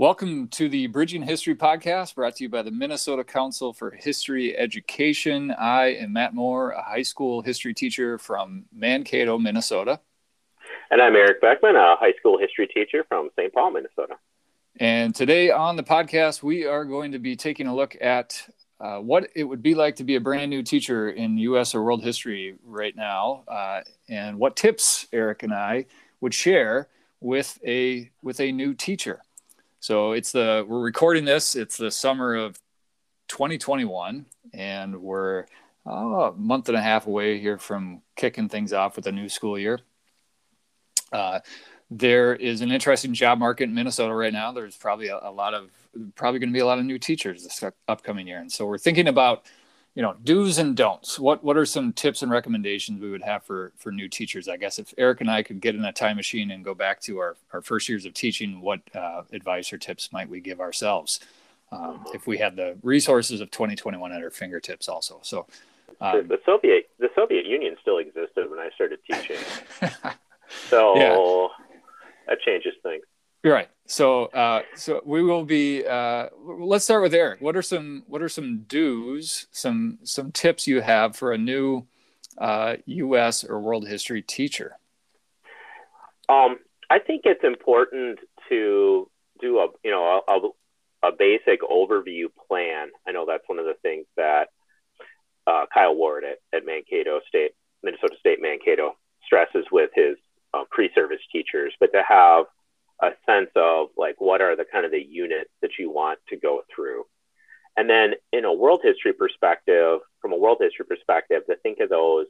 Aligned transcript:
Welcome 0.00 0.46
to 0.50 0.68
the 0.68 0.86
Bridging 0.86 1.22
History 1.22 1.56
podcast 1.56 2.14
brought 2.14 2.36
to 2.36 2.44
you 2.44 2.48
by 2.48 2.62
the 2.62 2.70
Minnesota 2.70 3.24
Council 3.24 3.72
for 3.72 3.90
History 3.90 4.56
Education. 4.56 5.50
I 5.50 5.86
am 5.96 6.12
Matt 6.12 6.34
Moore, 6.34 6.70
a 6.70 6.80
high 6.80 7.02
school 7.02 7.42
history 7.42 7.74
teacher 7.74 8.16
from 8.16 8.66
Mankato, 8.72 9.38
Minnesota. 9.38 9.98
And 10.92 11.02
I'm 11.02 11.16
Eric 11.16 11.40
Beckman, 11.40 11.74
a 11.74 11.96
high 11.96 12.12
school 12.16 12.38
history 12.38 12.68
teacher 12.68 13.04
from 13.08 13.30
St. 13.34 13.52
Paul, 13.52 13.72
Minnesota. 13.72 14.14
And 14.76 15.16
today 15.16 15.50
on 15.50 15.74
the 15.74 15.82
podcast, 15.82 16.44
we 16.44 16.64
are 16.64 16.84
going 16.84 17.10
to 17.10 17.18
be 17.18 17.34
taking 17.34 17.66
a 17.66 17.74
look 17.74 17.96
at 18.00 18.40
uh, 18.80 18.98
what 18.98 19.28
it 19.34 19.42
would 19.42 19.64
be 19.64 19.74
like 19.74 19.96
to 19.96 20.04
be 20.04 20.14
a 20.14 20.20
brand 20.20 20.48
new 20.48 20.62
teacher 20.62 21.10
in 21.10 21.36
U.S. 21.38 21.74
or 21.74 21.82
world 21.82 22.04
history 22.04 22.54
right 22.64 22.94
now, 22.94 23.42
uh, 23.48 23.80
and 24.08 24.38
what 24.38 24.54
tips 24.54 25.08
Eric 25.12 25.42
and 25.42 25.52
I 25.52 25.86
would 26.20 26.34
share 26.34 26.86
with 27.18 27.58
a 27.66 28.12
with 28.22 28.38
a 28.38 28.52
new 28.52 28.74
teacher. 28.74 29.22
So 29.80 30.12
it's 30.12 30.32
the 30.32 30.64
we're 30.66 30.80
recording 30.80 31.24
this. 31.24 31.54
It's 31.54 31.76
the 31.76 31.90
summer 31.90 32.34
of 32.34 32.58
2021, 33.28 34.26
and 34.52 35.00
we're 35.00 35.46
oh, 35.86 36.22
a 36.22 36.32
month 36.32 36.68
and 36.68 36.76
a 36.76 36.82
half 36.82 37.06
away 37.06 37.38
here 37.38 37.58
from 37.58 38.02
kicking 38.16 38.48
things 38.48 38.72
off 38.72 38.96
with 38.96 39.06
a 39.06 39.12
new 39.12 39.28
school 39.28 39.58
year. 39.58 39.78
Uh, 41.12 41.40
there 41.90 42.34
is 42.34 42.60
an 42.60 42.72
interesting 42.72 43.14
job 43.14 43.38
market 43.38 43.64
in 43.64 43.74
Minnesota 43.74 44.12
right 44.12 44.32
now. 44.32 44.52
There's 44.52 44.76
probably 44.76 45.08
a, 45.08 45.20
a 45.22 45.30
lot 45.30 45.54
of 45.54 45.70
probably 46.16 46.40
going 46.40 46.50
to 46.50 46.54
be 46.54 46.60
a 46.60 46.66
lot 46.66 46.80
of 46.80 46.84
new 46.84 46.98
teachers 46.98 47.44
this 47.44 47.62
upcoming 47.86 48.26
year, 48.26 48.40
and 48.40 48.50
so 48.50 48.66
we're 48.66 48.78
thinking 48.78 49.06
about 49.06 49.46
you 49.98 50.02
know 50.02 50.14
do's 50.22 50.58
and 50.58 50.76
don'ts. 50.76 51.18
What 51.18 51.42
what 51.42 51.56
are 51.56 51.66
some 51.66 51.92
tips 51.92 52.22
and 52.22 52.30
recommendations 52.30 53.00
we 53.00 53.10
would 53.10 53.22
have 53.22 53.42
for 53.42 53.72
for 53.76 53.90
new 53.90 54.08
teachers? 54.08 54.46
I 54.46 54.56
guess 54.56 54.78
if 54.78 54.94
eric 54.96 55.20
and 55.20 55.28
i 55.28 55.42
could 55.42 55.60
get 55.60 55.74
in 55.74 55.84
a 55.84 55.92
time 55.92 56.14
machine 56.14 56.52
and 56.52 56.64
go 56.64 56.72
back 56.72 57.00
to 57.00 57.18
our, 57.18 57.36
our 57.52 57.60
first 57.60 57.88
years 57.88 58.06
of 58.06 58.14
teaching 58.14 58.60
what 58.60 58.78
uh, 58.94 59.22
advice 59.32 59.72
or 59.72 59.78
tips 59.78 60.12
might 60.12 60.28
we 60.28 60.38
give 60.38 60.60
ourselves 60.60 61.18
um, 61.72 62.04
if 62.14 62.28
we 62.28 62.38
had 62.38 62.54
the 62.54 62.78
resources 62.84 63.40
of 63.40 63.50
2021 63.50 64.12
at 64.12 64.22
our 64.22 64.30
fingertips 64.30 64.88
also? 64.88 65.18
So 65.22 65.46
um, 66.00 66.28
the 66.28 66.38
soviet 66.46 66.90
the 67.00 67.08
soviet 67.16 67.44
union 67.44 67.74
still 67.82 67.98
existed 67.98 68.48
when 68.48 68.60
i 68.60 68.70
started 68.76 69.00
teaching. 69.04 69.36
So 70.70 70.96
yeah. 70.96 71.48
that 72.26 72.40
changes 72.40 72.72
things 72.82 73.04
right 73.44 73.68
so, 73.90 74.26
uh, 74.26 74.62
so 74.76 75.00
we 75.06 75.22
will 75.22 75.46
be. 75.46 75.84
Uh, 75.84 76.28
let's 76.44 76.84
start 76.84 77.02
with 77.02 77.14
Eric. 77.14 77.40
What 77.40 77.56
are 77.56 77.62
some 77.62 78.04
What 78.06 78.20
are 78.20 78.28
some 78.28 78.64
do's, 78.68 79.46
some 79.50 79.98
some 80.02 80.30
tips 80.30 80.66
you 80.66 80.82
have 80.82 81.16
for 81.16 81.32
a 81.32 81.38
new 81.38 81.86
uh, 82.36 82.76
U.S. 82.84 83.44
or 83.44 83.60
world 83.60 83.88
history 83.88 84.20
teacher? 84.20 84.76
Um, 86.28 86.58
I 86.90 86.98
think 86.98 87.22
it's 87.24 87.42
important 87.42 88.18
to 88.50 89.10
do 89.40 89.58
a 89.58 89.68
you 89.82 89.90
know 89.90 90.20
a, 90.28 91.08
a 91.08 91.12
basic 91.18 91.62
overview 91.62 92.26
plan. 92.46 92.88
I 93.06 93.12
know 93.12 93.24
that's 93.26 93.48
one 93.48 93.58
of 93.58 93.64
the 93.64 93.76
things 93.80 94.04
that 94.18 94.48
uh, 95.46 95.64
Kyle 95.72 95.96
Ward 95.96 96.24
at, 96.24 96.40
at 96.54 96.66
Mankato 96.66 97.20
State, 97.26 97.52
Minnesota 97.82 98.16
State 98.20 98.42
Mankato, 98.42 98.98
stresses 99.24 99.64
with 99.72 99.88
his 99.94 100.16
uh, 100.52 100.64
pre-service 100.70 101.22
teachers, 101.32 101.72
but 101.80 101.90
to 101.92 102.02
have 102.06 102.44
a 103.02 103.10
sense 103.26 103.50
of 103.56 103.88
like 103.96 104.16
what 104.18 104.40
are 104.40 104.56
the 104.56 104.64
kind 104.70 104.84
of 104.84 104.90
the 104.90 105.02
units 105.02 105.50
that 105.62 105.72
you 105.78 105.90
want 105.90 106.18
to 106.28 106.36
go 106.36 106.62
through. 106.74 107.04
And 107.76 107.88
then 107.88 108.14
in 108.32 108.44
a 108.44 108.52
world 108.52 108.80
history 108.82 109.12
perspective, 109.12 110.00
from 110.20 110.32
a 110.32 110.36
world 110.36 110.58
history 110.60 110.84
perspective, 110.84 111.42
to 111.46 111.56
think 111.56 111.78
of 111.80 111.88
those 111.88 112.26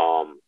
um, 0.00 0.40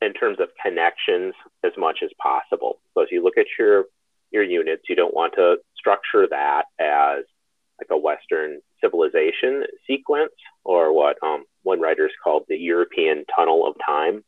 in 0.00 0.14
terms 0.14 0.38
of 0.40 0.48
connections 0.62 1.34
as 1.64 1.72
much 1.76 1.98
as 2.02 2.10
possible. 2.20 2.80
So 2.94 3.02
as 3.02 3.08
you 3.10 3.22
look 3.22 3.38
at 3.38 3.46
your 3.58 3.84
your 4.30 4.42
units, 4.42 4.84
you 4.88 4.96
don't 4.96 5.14
want 5.14 5.34
to 5.34 5.56
structure 5.76 6.26
that 6.28 6.64
as 6.80 7.24
like 7.78 7.88
a 7.90 7.98
Western 7.98 8.60
civilization 8.80 9.64
sequence 9.86 10.32
or 10.64 10.92
what 10.92 11.16
um, 11.22 11.44
one 11.62 11.80
writer's 11.80 12.12
called 12.22 12.44
the 12.48 12.56
European 12.56 13.24
tunnel 13.34 13.66
of 13.66 13.76
time, 13.84 14.24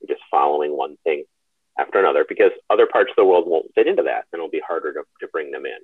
You're 0.00 0.16
just 0.16 0.22
following 0.30 0.76
one 0.76 0.96
thing 1.04 1.24
after 1.78 1.98
another 1.98 2.24
because 2.28 2.52
other 2.70 2.86
parts 2.86 3.10
of 3.10 3.16
the 3.16 3.24
world 3.24 3.44
won't 3.46 3.72
fit 3.74 3.86
into 3.86 4.02
that 4.02 4.24
and 4.32 4.40
it'll 4.40 4.50
be 4.50 4.62
harder 4.66 4.92
to, 4.92 5.02
to 5.20 5.28
bring 5.28 5.50
them 5.50 5.66
in. 5.66 5.78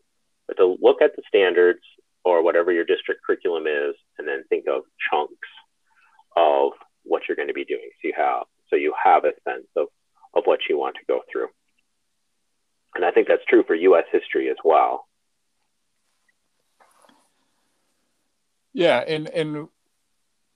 But 0.48 0.56
to 0.56 0.76
look 0.80 1.02
at 1.02 1.14
the 1.16 1.22
standards 1.28 1.80
or 2.24 2.42
whatever 2.42 2.72
your 2.72 2.84
district 2.84 3.22
curriculum 3.24 3.66
is 3.66 3.94
and 4.18 4.26
then 4.26 4.44
think 4.48 4.66
of 4.68 4.82
chunks 5.10 5.48
of 6.36 6.72
what 7.04 7.22
you're 7.28 7.36
going 7.36 7.48
to 7.48 7.54
be 7.54 7.64
doing. 7.64 7.90
So 8.00 8.08
you 8.08 8.14
have 8.16 8.44
so 8.70 8.76
you 8.76 8.94
have 9.02 9.24
a 9.24 9.32
sense 9.44 9.66
of, 9.76 9.88
of 10.34 10.44
what 10.44 10.60
you 10.68 10.78
want 10.78 10.96
to 10.96 11.02
go 11.06 11.20
through. 11.30 11.48
And 12.94 13.04
I 13.04 13.10
think 13.10 13.28
that's 13.28 13.44
true 13.48 13.64
for 13.66 13.74
US 13.74 14.04
history 14.10 14.50
as 14.50 14.56
well. 14.64 15.06
Yeah, 18.72 18.98
and 19.06 19.28
and 19.28 19.68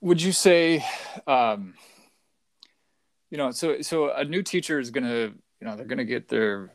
would 0.00 0.22
you 0.22 0.32
say 0.32 0.84
um, 1.26 1.74
you 3.30 3.38
know 3.38 3.50
so 3.50 3.80
so 3.82 4.12
a 4.12 4.24
new 4.24 4.42
teacher 4.42 4.78
is 4.78 4.90
going 4.90 5.04
to 5.04 5.32
you 5.60 5.66
know 5.66 5.76
they're 5.76 5.86
going 5.86 5.98
to 5.98 6.04
get 6.04 6.28
their 6.28 6.72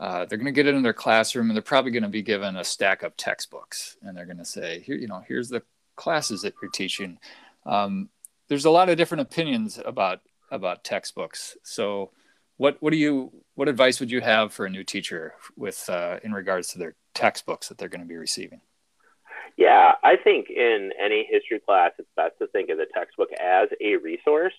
uh, 0.00 0.24
they're 0.26 0.38
going 0.38 0.46
to 0.46 0.52
get 0.52 0.66
it 0.66 0.74
in 0.76 0.82
their 0.82 0.92
classroom 0.92 1.50
and 1.50 1.56
they're 1.56 1.62
probably 1.62 1.90
going 1.90 2.04
to 2.04 2.08
be 2.08 2.22
given 2.22 2.56
a 2.56 2.64
stack 2.64 3.02
of 3.02 3.16
textbooks 3.16 3.96
and 4.02 4.16
they're 4.16 4.26
going 4.26 4.38
to 4.38 4.44
say 4.44 4.80
here 4.80 4.96
you 4.96 5.08
know 5.08 5.22
here's 5.26 5.48
the 5.48 5.62
classes 5.98 6.42
that 6.42 6.54
you're 6.62 6.70
teaching. 6.70 7.18
Um, 7.66 8.08
there's 8.48 8.64
a 8.64 8.70
lot 8.70 8.88
of 8.88 8.96
different 8.96 9.22
opinions 9.22 9.78
about 9.84 10.20
about 10.50 10.84
textbooks. 10.84 11.58
So 11.62 12.12
what 12.56 12.78
what 12.80 12.90
do 12.90 12.96
you 12.96 13.32
what 13.54 13.68
advice 13.68 14.00
would 14.00 14.10
you 14.10 14.22
have 14.22 14.54
for 14.54 14.64
a 14.64 14.70
new 14.70 14.84
teacher 14.84 15.34
with 15.56 15.84
uh, 15.90 16.18
in 16.22 16.32
regards 16.32 16.68
to 16.68 16.78
their 16.78 16.94
textbooks 17.12 17.68
that 17.68 17.76
they're 17.76 17.90
going 17.90 18.00
to 18.00 18.06
be 18.06 18.16
receiving? 18.16 18.62
Yeah 19.56 19.92
i 20.04 20.14
think 20.14 20.50
in 20.50 20.92
any 21.02 21.26
history 21.28 21.58
class 21.58 21.90
it's 21.98 22.08
best 22.14 22.34
to 22.38 22.46
think 22.46 22.70
of 22.70 22.78
the 22.78 22.86
textbook 22.94 23.30
as 23.40 23.68
a 23.80 23.96
resource 23.96 24.54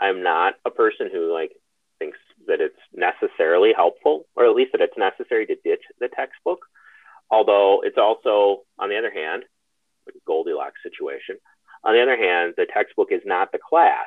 I'm 0.00 0.22
not 0.22 0.54
a 0.64 0.70
person 0.70 1.08
who 1.12 1.32
like 1.32 1.52
thinks 1.98 2.18
that 2.46 2.60
it's 2.60 2.78
necessarily 2.94 3.72
helpful, 3.74 4.26
or 4.36 4.46
at 4.46 4.54
least 4.54 4.72
that 4.72 4.80
it's 4.80 4.96
necessary 4.96 5.46
to 5.46 5.56
ditch 5.64 5.82
the 6.00 6.08
textbook. 6.08 6.60
Although 7.30 7.82
it's 7.84 7.98
also, 7.98 8.62
on 8.78 8.88
the 8.88 8.96
other 8.96 9.10
hand, 9.10 9.44
like 10.06 10.14
Goldilocks 10.26 10.80
situation. 10.82 11.36
On 11.84 11.94
the 11.94 12.02
other 12.02 12.16
hand, 12.16 12.54
the 12.56 12.66
textbook 12.72 13.08
is 13.12 13.20
not 13.24 13.52
the 13.52 13.58
class. 13.58 14.06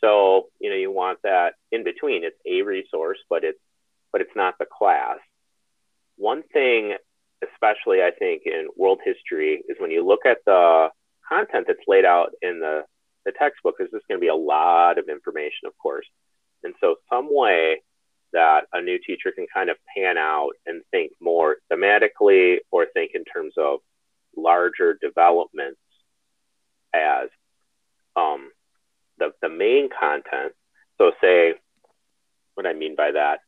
So, 0.00 0.48
you 0.60 0.70
know, 0.70 0.76
you 0.76 0.90
want 0.90 1.20
that 1.22 1.54
in 1.72 1.82
between. 1.84 2.24
It's 2.24 2.36
a 2.46 2.62
resource, 2.62 3.18
but 3.30 3.44
it's 3.44 3.58
but 4.12 4.20
it's 4.20 4.36
not 4.36 4.54
the 4.58 4.66
class. 4.66 5.18
One 6.16 6.42
thing, 6.52 6.94
especially 7.42 8.00
I 8.00 8.12
think 8.16 8.42
in 8.46 8.68
world 8.76 9.00
history, 9.04 9.62
is 9.68 9.76
when 9.80 9.90
you 9.90 10.06
look 10.06 10.20
at 10.24 10.38
the 10.46 10.90
content 11.28 11.66
that's 11.66 11.80
laid 11.88 12.04
out 12.04 12.30
in 12.42 12.60
the 12.60 12.82
the 13.24 13.32
textbook 13.32 13.76
is 13.80 13.88
just 13.92 14.06
going 14.08 14.18
to 14.18 14.24
be 14.24 14.28
a 14.28 14.34
lot 14.34 14.98
of 14.98 15.08
information, 15.08 15.66
of 15.66 15.76
course. 15.78 16.06
And 16.62 16.74
so, 16.80 16.96
some 17.10 17.28
way 17.30 17.82
that 18.32 18.62
a 18.72 18.80
new 18.80 18.98
teacher 18.98 19.32
can 19.34 19.46
kind 19.52 19.70
of 19.70 19.76
pan 19.96 20.18
out 20.18 20.50
and 20.66 20.82
think 20.90 21.12
more 21.20 21.56
thematically 21.70 22.58
or 22.70 22.86
think 22.92 23.12
in 23.14 23.24
terms 23.24 23.54
of 23.56 23.80
larger 24.36 24.98
developments 25.00 25.80
as 26.92 27.28
um, 28.16 28.50
the, 29.18 29.32
the 29.40 29.48
main 29.48 29.88
content. 29.88 30.52
So, 30.98 31.12
say, 31.20 31.54
what 32.54 32.66
I 32.66 32.72
mean 32.72 32.96
by 32.96 33.12
that 33.12 33.40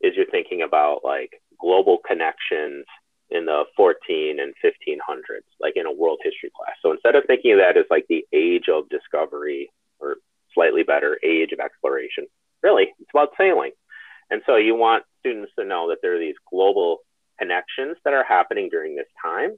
is 0.00 0.14
you're 0.16 0.26
thinking 0.30 0.62
about 0.62 1.00
like 1.04 1.40
global 1.60 1.98
connections 2.06 2.84
in 3.34 3.44
the 3.46 3.64
14 3.76 4.38
and 4.38 4.54
1500s, 4.64 5.42
like 5.60 5.74
in 5.76 5.86
a 5.86 5.92
world 5.92 6.20
history 6.22 6.50
class. 6.56 6.76
So 6.80 6.92
instead 6.92 7.16
of 7.16 7.24
thinking 7.26 7.52
of 7.52 7.58
that 7.58 7.76
as 7.76 7.84
like 7.90 8.06
the 8.08 8.24
age 8.32 8.68
of 8.72 8.88
discovery 8.88 9.70
or 9.98 10.16
slightly 10.54 10.84
better 10.84 11.18
age 11.22 11.50
of 11.52 11.58
exploration, 11.58 12.26
really 12.62 12.94
it's 13.00 13.10
about 13.12 13.30
sailing. 13.36 13.72
And 14.30 14.40
so 14.46 14.56
you 14.56 14.76
want 14.76 15.04
students 15.18 15.52
to 15.58 15.64
know 15.64 15.88
that 15.88 15.98
there 16.00 16.14
are 16.14 16.20
these 16.20 16.36
global 16.48 16.98
connections 17.38 17.96
that 18.04 18.14
are 18.14 18.24
happening 18.24 18.68
during 18.70 18.94
this 18.94 19.10
time. 19.20 19.50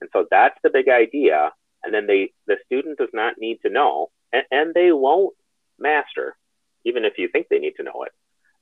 And 0.00 0.08
so 0.12 0.26
that's 0.30 0.56
the 0.62 0.70
big 0.70 0.88
idea. 0.88 1.50
And 1.82 1.92
then 1.92 2.06
they, 2.06 2.32
the 2.46 2.56
student 2.66 2.98
does 2.98 3.10
not 3.12 3.34
need 3.38 3.58
to 3.62 3.70
know, 3.70 4.10
and, 4.32 4.44
and 4.50 4.74
they 4.74 4.92
won't 4.92 5.34
master, 5.78 6.36
even 6.84 7.04
if 7.04 7.14
you 7.18 7.28
think 7.28 7.48
they 7.48 7.58
need 7.58 7.74
to 7.78 7.82
know 7.82 8.04
it, 8.04 8.12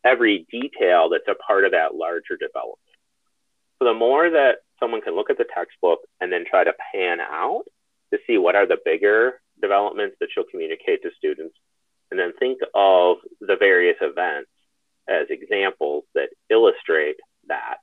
every 0.04 0.46
detail 0.50 1.10
that's 1.10 1.28
a 1.28 1.40
part 1.42 1.64
of 1.64 1.72
that 1.72 1.94
larger 1.94 2.36
development. 2.40 2.78
So 3.82 3.88
the 3.88 3.94
more 3.94 4.30
that 4.30 4.58
someone 4.78 5.00
can 5.00 5.16
look 5.16 5.28
at 5.28 5.38
the 5.38 5.46
textbook 5.52 6.02
and 6.20 6.32
then 6.32 6.44
try 6.48 6.62
to 6.62 6.72
pan 6.94 7.18
out 7.20 7.64
to 8.12 8.18
see 8.28 8.38
what 8.38 8.54
are 8.54 8.64
the 8.64 8.78
bigger 8.84 9.40
developments 9.60 10.14
that 10.20 10.28
she'll 10.32 10.44
communicate 10.48 11.02
to 11.02 11.10
students, 11.18 11.56
and 12.12 12.20
then 12.20 12.32
think 12.38 12.60
of 12.76 13.16
the 13.40 13.56
various 13.56 13.96
events 14.00 14.50
as 15.08 15.26
examples 15.30 16.04
that 16.14 16.28
illustrate 16.48 17.16
that, 17.48 17.78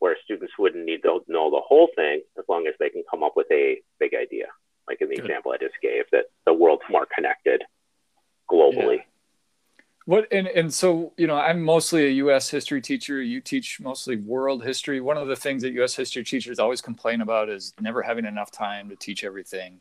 where 0.00 0.16
students 0.24 0.54
wouldn't 0.58 0.84
need 0.84 1.02
to 1.02 1.20
know 1.28 1.50
the 1.52 1.60
whole 1.64 1.88
thing 1.94 2.22
as 2.36 2.44
long 2.48 2.66
as 2.66 2.74
they 2.80 2.88
can 2.88 3.04
come 3.08 3.22
up 3.22 3.34
with 3.36 3.46
a 3.52 3.80
big 4.00 4.12
idea, 4.14 4.46
like 4.88 5.00
in 5.00 5.08
the 5.08 5.14
Good. 5.14 5.26
example 5.26 5.52
I 5.52 5.58
just 5.58 5.74
gave, 5.80 6.04
that 6.10 6.24
the 6.46 6.52
world's 6.52 6.82
more 6.90 7.06
connected 7.14 7.62
globally. 8.50 8.96
Yeah. 8.96 9.84
what 10.06 10.23
and 10.34 10.48
and 10.48 10.72
so 10.72 11.12
you 11.16 11.26
know 11.26 11.36
i'm 11.36 11.62
mostly 11.62 12.06
a 12.06 12.24
us 12.24 12.50
history 12.50 12.80
teacher. 12.80 13.22
You 13.22 13.40
teach 13.40 13.80
mostly 13.80 14.16
world 14.16 14.64
history. 14.64 15.00
One 15.00 15.16
of 15.16 15.28
the 15.28 15.36
things 15.36 15.62
that 15.62 15.72
us 15.74 15.94
history 15.94 16.24
teachers 16.24 16.58
always 16.58 16.80
complain 16.80 17.20
about 17.20 17.48
is 17.48 17.72
never 17.80 18.02
having 18.02 18.24
enough 18.24 18.50
time 18.50 18.88
to 18.88 18.96
teach 18.96 19.24
everything 19.24 19.80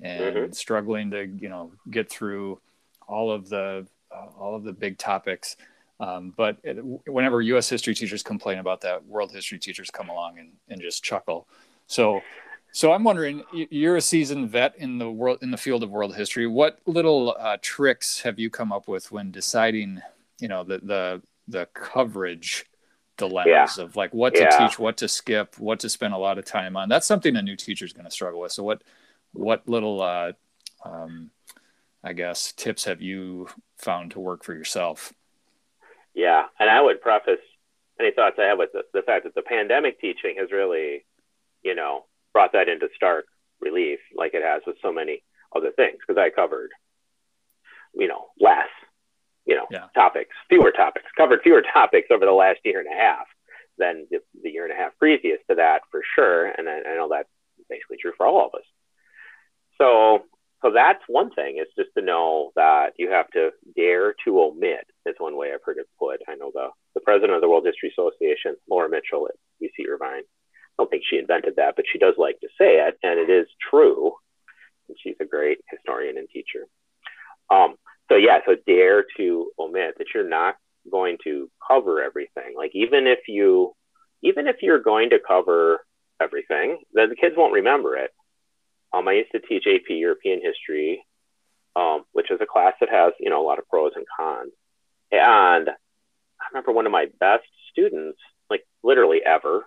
and 0.00 0.36
mm-hmm. 0.36 0.52
struggling 0.52 1.10
to 1.10 1.26
you 1.26 1.48
know 1.48 1.72
get 1.90 2.10
through 2.10 2.60
all 3.06 3.30
of 3.30 3.48
the 3.48 3.86
uh, 4.10 4.26
all 4.38 4.56
of 4.56 4.64
the 4.64 4.72
big 4.72 4.98
topics. 4.98 5.56
Um, 6.00 6.32
but 6.34 6.56
it, 6.62 6.78
whenever 7.06 7.42
us 7.42 7.68
history 7.68 7.94
teachers 7.94 8.22
complain 8.22 8.58
about 8.58 8.80
that 8.80 9.04
world 9.04 9.32
history 9.32 9.58
teachers 9.58 9.90
come 9.90 10.08
along 10.08 10.38
and, 10.38 10.52
and 10.68 10.80
just 10.80 11.02
chuckle. 11.02 11.46
So 11.88 12.22
so 12.72 12.92
I'm 12.92 13.04
wondering, 13.04 13.42
you're 13.52 13.96
a 13.96 14.00
seasoned 14.00 14.50
vet 14.50 14.74
in 14.76 14.98
the 14.98 15.10
world 15.10 15.38
in 15.42 15.50
the 15.50 15.56
field 15.56 15.82
of 15.82 15.90
world 15.90 16.14
history. 16.14 16.46
What 16.46 16.78
little 16.86 17.36
uh, 17.38 17.56
tricks 17.60 18.20
have 18.20 18.38
you 18.38 18.50
come 18.50 18.72
up 18.72 18.88
with 18.88 19.10
when 19.10 19.30
deciding, 19.30 20.00
you 20.40 20.48
know, 20.48 20.64
the 20.64 20.78
the 20.78 21.22
the 21.48 21.66
coverage 21.74 22.64
dilemmas 23.16 23.76
yeah. 23.76 23.84
of 23.84 23.96
like 23.96 24.14
what 24.14 24.34
to 24.34 24.42
yeah. 24.42 24.56
teach, 24.56 24.78
what 24.78 24.96
to 24.98 25.08
skip, 25.08 25.58
what 25.58 25.80
to 25.80 25.88
spend 25.88 26.14
a 26.14 26.18
lot 26.18 26.38
of 26.38 26.44
time 26.44 26.76
on? 26.76 26.88
That's 26.88 27.06
something 27.06 27.36
a 27.36 27.42
new 27.42 27.56
teacher 27.56 27.84
is 27.84 27.92
going 27.92 28.04
to 28.04 28.10
struggle 28.10 28.40
with. 28.40 28.52
So 28.52 28.62
what 28.62 28.82
what 29.32 29.68
little 29.68 30.00
uh, 30.00 30.32
um, 30.84 31.30
I 32.02 32.12
guess 32.12 32.52
tips 32.52 32.84
have 32.84 33.02
you 33.02 33.48
found 33.78 34.12
to 34.12 34.20
work 34.20 34.44
for 34.44 34.54
yourself? 34.54 35.12
Yeah, 36.14 36.44
and 36.58 36.68
I 36.68 36.80
would 36.80 37.00
preface 37.00 37.40
any 38.00 38.12
thoughts 38.12 38.36
I 38.40 38.46
have 38.46 38.58
with 38.58 38.72
the, 38.72 38.82
the 38.92 39.02
fact 39.02 39.24
that 39.24 39.34
the 39.34 39.42
pandemic 39.42 40.00
teaching 40.00 40.36
has 40.38 40.50
really, 40.50 41.04
you 41.62 41.74
know, 41.74 42.06
brought 42.32 42.52
that 42.52 42.68
into 42.68 42.88
stark 42.94 43.26
relief, 43.60 43.98
like 44.14 44.34
it 44.34 44.42
has 44.42 44.62
with 44.66 44.76
so 44.82 44.92
many 44.92 45.22
other 45.54 45.70
things, 45.72 45.98
because 46.06 46.20
I 46.20 46.30
covered, 46.30 46.70
you 47.94 48.08
know, 48.08 48.26
less, 48.38 48.68
you 49.46 49.56
know, 49.56 49.66
yeah. 49.70 49.86
topics, 49.94 50.34
fewer 50.48 50.70
topics, 50.70 51.06
covered 51.16 51.40
fewer 51.42 51.62
topics 51.72 52.08
over 52.10 52.24
the 52.24 52.32
last 52.32 52.60
year 52.64 52.80
and 52.80 52.88
a 52.88 52.96
half 52.96 53.26
than 53.78 54.06
the, 54.10 54.18
the 54.42 54.50
year 54.50 54.64
and 54.64 54.72
a 54.72 54.76
half 54.76 54.96
previous 54.98 55.38
to 55.48 55.56
that, 55.56 55.80
for 55.90 56.02
sure. 56.14 56.46
And 56.46 56.68
I, 56.68 56.78
I 56.78 56.94
know 56.96 57.08
that's 57.10 57.28
basically 57.68 57.96
true 58.00 58.12
for 58.16 58.26
all 58.26 58.46
of 58.46 58.54
us. 58.54 58.66
So, 59.78 60.24
so 60.62 60.70
that's 60.72 61.00
one 61.08 61.30
thing 61.30 61.56
is 61.58 61.68
just 61.76 61.88
to 61.96 62.04
know 62.04 62.52
that 62.54 62.92
you 62.98 63.10
have 63.10 63.30
to 63.30 63.50
dare 63.74 64.14
to 64.24 64.40
omit. 64.40 64.86
Is 65.06 65.14
one 65.18 65.36
way 65.36 65.52
I've 65.52 65.64
heard 65.64 65.78
it 65.78 65.88
put. 65.98 66.20
I 66.28 66.34
know 66.34 66.50
the 66.52 66.68
the 66.94 67.00
president 67.00 67.32
of 67.32 67.40
the 67.40 67.48
World 67.48 67.64
History 67.64 67.88
Association, 67.90 68.56
Laura 68.68 68.88
Mitchell 68.90 69.26
at 69.28 69.36
UC 69.62 69.88
Irvine, 69.88 70.22
don't 70.80 70.90
think 70.90 71.02
she 71.08 71.18
invented 71.18 71.56
that, 71.56 71.76
but 71.76 71.84
she 71.90 71.98
does 71.98 72.14
like 72.16 72.40
to 72.40 72.48
say 72.58 72.76
it, 72.80 72.98
and 73.02 73.20
it 73.20 73.30
is 73.30 73.46
true. 73.70 74.12
And 74.88 74.96
she's 75.02 75.16
a 75.20 75.26
great 75.26 75.58
historian 75.70 76.16
and 76.16 76.28
teacher. 76.28 76.66
Um, 77.50 77.74
so 78.08 78.16
yeah, 78.16 78.38
so 78.46 78.56
dare 78.66 79.04
to 79.18 79.50
omit 79.58 79.96
that 79.98 80.06
you're 80.14 80.28
not 80.28 80.56
going 80.90 81.18
to 81.24 81.50
cover 81.66 82.02
everything. 82.02 82.54
Like 82.56 82.70
even 82.74 83.06
if 83.06 83.20
you, 83.28 83.74
even 84.22 84.46
if 84.46 84.56
you're 84.62 84.82
going 84.82 85.10
to 85.10 85.18
cover 85.26 85.80
everything, 86.20 86.78
then 86.94 87.10
the 87.10 87.16
kids 87.16 87.34
won't 87.36 87.52
remember 87.52 87.96
it. 87.96 88.10
Um, 88.92 89.06
I 89.06 89.12
used 89.12 89.32
to 89.32 89.40
teach 89.40 89.64
AP 89.66 89.90
European 89.90 90.40
history, 90.42 91.04
um, 91.76 92.04
which 92.12 92.30
is 92.30 92.40
a 92.40 92.46
class 92.46 92.72
that 92.80 92.88
has 92.90 93.12
you 93.20 93.28
know 93.28 93.44
a 93.44 93.46
lot 93.46 93.58
of 93.58 93.68
pros 93.68 93.92
and 93.94 94.06
cons. 94.16 94.52
And 95.12 95.68
I 95.68 96.44
remember 96.52 96.72
one 96.72 96.86
of 96.86 96.92
my 96.92 97.06
best 97.20 97.44
students, 97.70 98.18
like 98.48 98.64
literally 98.82 99.20
ever, 99.24 99.64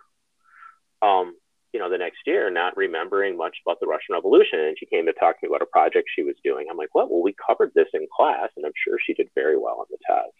um, 1.03 1.35
you 1.73 1.79
know, 1.79 1.89
the 1.89 1.97
next 1.97 2.19
year, 2.25 2.49
not 2.51 2.77
remembering 2.77 3.35
much 3.35 3.57
about 3.65 3.79
the 3.79 3.87
Russian 3.87 4.13
Revolution. 4.13 4.59
And 4.59 4.77
she 4.79 4.85
came 4.85 5.07
to 5.07 5.13
talk 5.13 5.39
to 5.39 5.47
me 5.47 5.49
about 5.49 5.65
a 5.65 5.71
project 5.71 6.07
she 6.15 6.23
was 6.23 6.35
doing. 6.43 6.67
I'm 6.69 6.77
like, 6.77 6.93
well, 6.93 7.07
well, 7.09 7.23
we 7.23 7.35
covered 7.45 7.71
this 7.73 7.87
in 7.93 8.07
class, 8.15 8.49
and 8.55 8.65
I'm 8.65 8.77
sure 8.87 8.97
she 9.03 9.13
did 9.13 9.29
very 9.33 9.57
well 9.57 9.79
on 9.79 9.85
the 9.89 9.97
test. 10.07 10.33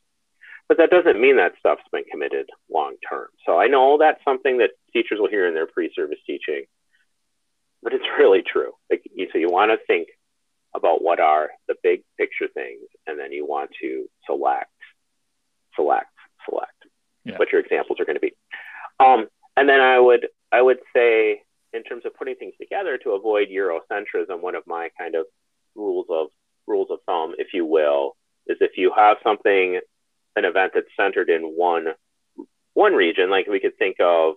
But 0.69 0.77
that 0.77 0.91
doesn't 0.91 1.19
mean 1.19 1.37
that 1.37 1.53
stuff's 1.59 1.83
been 1.91 2.05
committed 2.09 2.49
long 2.71 2.95
term. 3.07 3.27
So 3.45 3.59
I 3.59 3.67
know 3.67 3.97
that's 3.97 4.23
something 4.23 4.59
that 4.59 4.71
teachers 4.93 5.19
will 5.19 5.29
hear 5.29 5.47
in 5.47 5.53
their 5.53 5.67
pre-service 5.67 6.19
teaching, 6.25 6.65
but 7.81 7.93
it's 7.93 8.05
really 8.17 8.43
true. 8.43 8.71
Like, 8.89 9.03
so 9.33 9.39
you 9.39 9.49
want 9.49 9.71
to 9.71 9.85
think 9.87 10.07
about 10.75 11.03
what 11.03 11.19
are 11.19 11.49
the 11.67 11.75
big 11.83 12.03
picture 12.17 12.47
things, 12.53 12.87
and 13.07 13.19
then 13.19 13.31
you 13.31 13.45
want 13.45 13.71
to 13.81 14.05
select, 14.25 14.71
select, 15.75 16.13
select 16.47 16.71
yeah. 17.25 17.37
what 17.37 17.51
your 17.51 17.61
examples 17.61 17.99
are 17.99 18.05
going 18.05 18.15
to 18.15 18.21
be. 18.21 18.33
Um, 18.99 19.27
and 19.55 19.69
then 19.69 19.81
I 19.81 19.99
would 19.99 20.27
I 20.53 20.61
would 20.61 20.77
say, 20.95 21.41
in 21.73 21.83
terms 21.83 22.03
of 22.05 22.15
putting 22.15 22.35
things 22.35 22.53
together 22.61 22.99
to 22.99 23.11
avoid 23.11 23.47
Eurocentrism, 23.49 24.39
one 24.39 24.53
of 24.53 24.63
my 24.67 24.89
kind 24.99 25.15
of 25.15 25.25
rules 25.75 26.05
of 26.09 26.27
rules 26.67 26.89
of 26.91 26.99
thumb, 27.07 27.33
if 27.39 27.47
you 27.53 27.65
will, 27.65 28.15
is 28.47 28.57
if 28.61 28.77
you 28.77 28.91
have 28.95 29.17
something, 29.23 29.79
an 30.35 30.45
event 30.45 30.73
that's 30.75 30.87
centered 30.95 31.29
in 31.29 31.41
one 31.41 31.87
one 32.75 32.93
region, 32.93 33.29
like 33.29 33.47
we 33.47 33.59
could 33.59 33.77
think 33.77 33.97
of 33.99 34.35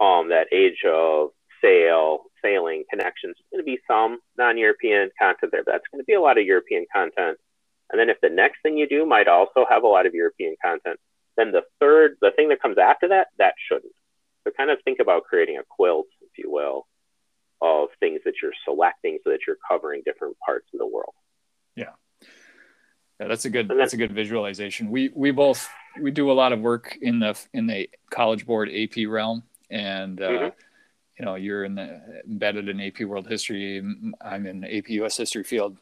um, 0.00 0.28
that 0.28 0.48
age 0.52 0.82
of 0.86 1.30
sail, 1.62 2.24
sailing 2.42 2.84
connections, 2.90 3.36
there's 3.36 3.64
going 3.64 3.64
to 3.64 3.76
be 3.76 3.80
some 3.88 4.18
non-European 4.36 5.10
content 5.20 5.52
there, 5.52 5.64
but 5.64 5.72
that's 5.72 5.88
going 5.90 6.00
to 6.00 6.06
be 6.06 6.14
a 6.14 6.20
lot 6.20 6.38
of 6.38 6.44
European 6.44 6.86
content. 6.92 7.38
And 7.90 7.98
then 7.98 8.10
if 8.10 8.20
the 8.20 8.28
next 8.28 8.58
thing 8.62 8.76
you 8.76 8.88
do 8.88 9.06
might 9.06 9.28
also 9.28 9.64
have 9.68 9.84
a 9.84 9.88
lot 9.88 10.06
of 10.06 10.14
European 10.14 10.56
content, 10.62 10.98
then 11.36 11.52
the 11.52 11.62
third, 11.80 12.16
the 12.20 12.32
thing 12.34 12.48
that 12.50 12.62
comes 12.62 12.78
after 12.78 13.08
that, 13.08 13.28
that 13.38 13.54
shouldn't. 13.68 13.94
So 14.46 14.52
kind 14.56 14.70
of 14.70 14.78
think 14.84 15.00
about 15.00 15.24
creating 15.24 15.58
a 15.58 15.64
quilt, 15.68 16.06
if 16.22 16.38
you 16.38 16.50
will, 16.50 16.86
of 17.60 17.88
things 17.98 18.20
that 18.24 18.34
you're 18.40 18.52
selecting 18.64 19.18
so 19.24 19.30
that 19.30 19.40
you're 19.44 19.56
covering 19.68 20.02
different 20.04 20.36
parts 20.38 20.68
of 20.72 20.78
the 20.78 20.86
world. 20.86 21.14
Yeah. 21.74 21.90
Yeah, 23.18 23.28
that's 23.28 23.44
a 23.44 23.50
good 23.50 23.68
then, 23.68 23.78
that's 23.78 23.94
a 23.94 23.96
good 23.96 24.12
visualization. 24.12 24.90
We 24.90 25.10
we 25.14 25.30
both 25.30 25.68
we 26.00 26.10
do 26.10 26.30
a 26.30 26.34
lot 26.34 26.52
of 26.52 26.60
work 26.60 26.96
in 27.00 27.18
the 27.18 27.36
in 27.54 27.66
the 27.66 27.88
college 28.10 28.46
board 28.46 28.68
AP 28.68 29.08
realm 29.08 29.42
and 29.70 30.20
uh, 30.20 30.28
mm-hmm. 30.28 30.48
you 31.18 31.24
know 31.24 31.34
you're 31.34 31.64
in 31.64 31.74
the 31.74 32.22
embedded 32.28 32.68
in 32.68 32.80
AP 32.80 33.00
World 33.00 33.26
History. 33.26 33.82
I'm 34.20 34.46
in 34.46 34.64
AP 34.64 34.90
US 34.90 35.16
History 35.16 35.44
field. 35.44 35.78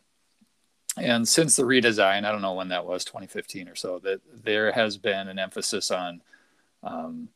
And 0.97 1.27
since 1.27 1.57
the 1.57 1.65
redesign, 1.65 2.25
I 2.25 2.31
don't 2.31 2.41
know 2.41 2.55
when 2.55 2.69
that 2.69 2.87
was, 2.87 3.05
2015 3.05 3.69
or 3.69 3.75
so, 3.75 3.99
that 4.05 4.21
there 4.45 4.71
has 4.71 4.97
been 4.97 5.27
an 5.27 5.41
emphasis 5.41 5.91
on 5.91 6.23
um, 6.85 7.31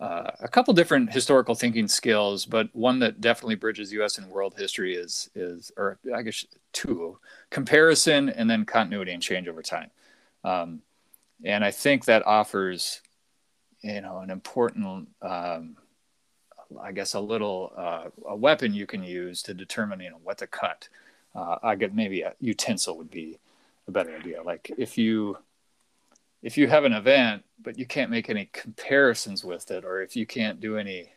uh, 0.00 0.30
a 0.40 0.48
couple 0.48 0.72
different 0.72 1.12
historical 1.12 1.54
thinking 1.54 1.86
skills, 1.86 2.46
but 2.46 2.74
one 2.74 2.98
that 3.00 3.20
definitely 3.20 3.54
bridges 3.54 3.92
U.S. 3.92 4.16
and 4.16 4.30
world 4.30 4.54
history 4.56 4.94
is 4.94 5.28
is, 5.34 5.70
or 5.76 5.98
I 6.14 6.22
guess 6.22 6.46
two, 6.72 7.18
comparison 7.50 8.30
and 8.30 8.48
then 8.48 8.64
continuity 8.64 9.12
and 9.12 9.22
change 9.22 9.46
over 9.46 9.62
time. 9.62 9.90
Um, 10.42 10.80
and 11.44 11.62
I 11.62 11.70
think 11.70 12.06
that 12.06 12.26
offers, 12.26 13.02
you 13.82 14.00
know, 14.00 14.18
an 14.18 14.30
important, 14.30 15.08
um, 15.20 15.76
I 16.80 16.92
guess, 16.92 17.12
a 17.12 17.20
little 17.20 17.72
uh, 17.76 18.04
a 18.26 18.36
weapon 18.36 18.72
you 18.72 18.86
can 18.86 19.02
use 19.02 19.42
to 19.42 19.54
determine, 19.54 20.00
you 20.00 20.10
know, 20.10 20.20
what 20.24 20.38
to 20.38 20.46
cut. 20.46 20.88
Uh, 21.34 21.56
I 21.62 21.74
get 21.74 21.94
maybe 21.94 22.22
a 22.22 22.32
utensil 22.40 22.96
would 22.96 23.10
be 23.10 23.38
a 23.86 23.90
better 23.90 24.16
idea. 24.16 24.42
Like 24.42 24.70
if 24.78 24.96
you 24.96 25.36
if 26.42 26.56
you 26.56 26.66
have 26.66 26.84
an 26.84 26.92
event 26.92 27.44
but 27.62 27.78
you 27.78 27.86
can't 27.86 28.10
make 28.10 28.30
any 28.30 28.48
comparisons 28.52 29.44
with 29.44 29.70
it 29.70 29.84
or 29.84 30.00
if 30.00 30.16
you 30.16 30.26
can't 30.26 30.60
do 30.60 30.76
any 30.76 31.12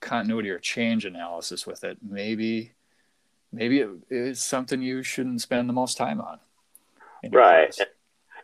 continuity 0.00 0.50
or 0.50 0.58
change 0.58 1.04
analysis 1.04 1.66
with 1.66 1.84
it 1.84 1.98
maybe 2.02 2.72
maybe 3.52 3.80
it 3.80 3.90
is 4.08 4.42
something 4.42 4.82
you 4.82 5.02
shouldn't 5.02 5.40
spend 5.40 5.68
the 5.68 5.74
most 5.74 5.96
time 5.96 6.20
on. 6.20 6.40
Right. 7.30 7.72
class. 7.74 7.86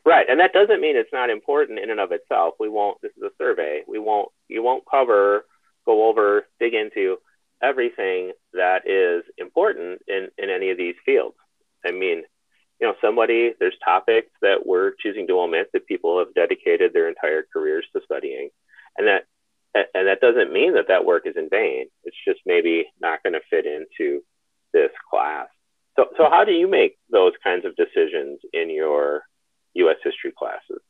right. 0.04 0.26
And 0.28 0.38
that 0.38 0.52
doesn't 0.52 0.80
mean 0.80 0.96
it's 0.96 1.12
not 1.12 1.30
important 1.30 1.78
in 1.78 1.90
and 1.90 1.98
of 1.98 2.12
itself. 2.12 2.54
We 2.60 2.68
won't 2.68 3.00
this 3.00 3.12
is 3.16 3.22
a 3.22 3.30
survey. 3.38 3.82
We 3.88 3.98
won't 3.98 4.28
you 4.48 4.62
won't 4.62 4.84
cover 4.88 5.46
go 5.86 6.08
over 6.08 6.46
dig 6.60 6.74
into 6.74 7.16
everything 7.62 8.32
that 8.52 8.86
is 8.86 9.24
important 9.38 10.02
in 10.06 10.28
in 10.38 10.50
any 10.50 10.70
of 10.70 10.76
these 10.76 10.94
fields. 11.04 11.36
I 11.84 11.90
mean 11.90 12.22
you 12.80 12.86
know, 12.86 12.94
somebody, 13.00 13.52
there's 13.58 13.76
topics 13.84 14.30
that 14.40 14.64
we're 14.64 14.92
choosing 15.00 15.26
to 15.26 15.40
omit 15.40 15.70
that 15.72 15.86
people 15.86 16.18
have 16.18 16.32
dedicated 16.34 16.92
their 16.92 17.08
entire 17.08 17.44
careers 17.52 17.84
to 17.92 18.00
studying. 18.04 18.50
And 18.96 19.06
that, 19.06 19.24
and 19.94 20.06
that 20.06 20.20
doesn't 20.20 20.52
mean 20.52 20.74
that 20.74 20.88
that 20.88 21.04
work 21.04 21.26
is 21.26 21.36
in 21.36 21.48
vain. 21.48 21.86
It's 22.04 22.16
just 22.26 22.40
maybe 22.46 22.86
not 23.00 23.22
going 23.22 23.34
to 23.34 23.40
fit 23.50 23.66
into 23.66 24.22
this 24.72 24.90
class. 25.10 25.48
So, 25.96 26.06
so 26.16 26.28
how 26.30 26.44
do 26.44 26.52
you 26.52 26.68
make 26.68 26.96
those 27.10 27.32
kinds 27.42 27.64
of 27.64 27.74
decisions 27.76 28.40
in 28.52 28.70
your 28.70 29.22
U.S. 29.74 29.96
history 30.02 30.32
classes? 30.36 30.80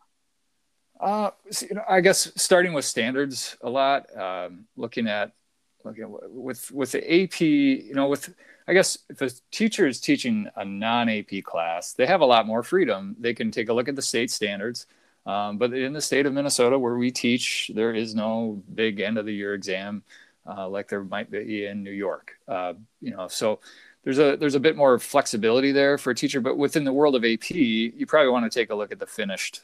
Uh, 1.00 1.30
so, 1.50 1.66
you 1.68 1.74
know, 1.76 1.84
I 1.88 2.00
guess 2.00 2.32
starting 2.36 2.72
with 2.72 2.84
standards 2.84 3.56
a 3.62 3.70
lot, 3.70 4.14
um, 4.16 4.66
looking 4.76 5.06
at, 5.06 5.32
at, 5.96 6.08
with 6.30 6.70
with 6.70 6.92
the 6.92 7.22
AP, 7.24 7.40
you 7.40 7.94
know, 7.94 8.08
with 8.08 8.34
I 8.66 8.74
guess 8.74 8.98
if 9.08 9.22
a 9.22 9.30
teacher 9.50 9.86
is 9.86 10.00
teaching 10.00 10.48
a 10.56 10.64
non 10.64 11.08
AP 11.08 11.42
class, 11.44 11.94
they 11.94 12.06
have 12.06 12.20
a 12.20 12.26
lot 12.26 12.46
more 12.46 12.62
freedom. 12.62 13.16
They 13.18 13.32
can 13.32 13.50
take 13.50 13.68
a 13.70 13.72
look 13.72 13.88
at 13.88 13.96
the 13.96 14.02
state 14.02 14.30
standards. 14.30 14.86
Um, 15.24 15.58
but 15.58 15.72
in 15.74 15.92
the 15.92 16.00
state 16.00 16.26
of 16.26 16.32
Minnesota, 16.32 16.78
where 16.78 16.96
we 16.96 17.10
teach, 17.10 17.70
there 17.74 17.94
is 17.94 18.14
no 18.14 18.62
big 18.74 19.00
end 19.00 19.18
of 19.18 19.26
the 19.26 19.34
year 19.34 19.54
exam 19.54 20.02
uh, 20.48 20.68
like 20.68 20.88
there 20.88 21.04
might 21.04 21.30
be 21.30 21.66
in 21.66 21.82
New 21.82 21.92
York. 21.92 22.38
Uh, 22.46 22.74
you 23.00 23.10
know, 23.10 23.28
so 23.28 23.60
there's 24.02 24.18
a 24.18 24.36
there's 24.36 24.54
a 24.54 24.60
bit 24.60 24.76
more 24.76 24.98
flexibility 24.98 25.72
there 25.72 25.98
for 25.98 26.10
a 26.10 26.14
teacher. 26.14 26.40
But 26.40 26.56
within 26.56 26.84
the 26.84 26.92
world 26.92 27.14
of 27.14 27.24
AP, 27.24 27.50
you 27.50 28.06
probably 28.06 28.30
want 28.30 28.50
to 28.50 28.58
take 28.58 28.70
a 28.70 28.74
look 28.74 28.92
at 28.92 28.98
the 28.98 29.06
finished 29.06 29.62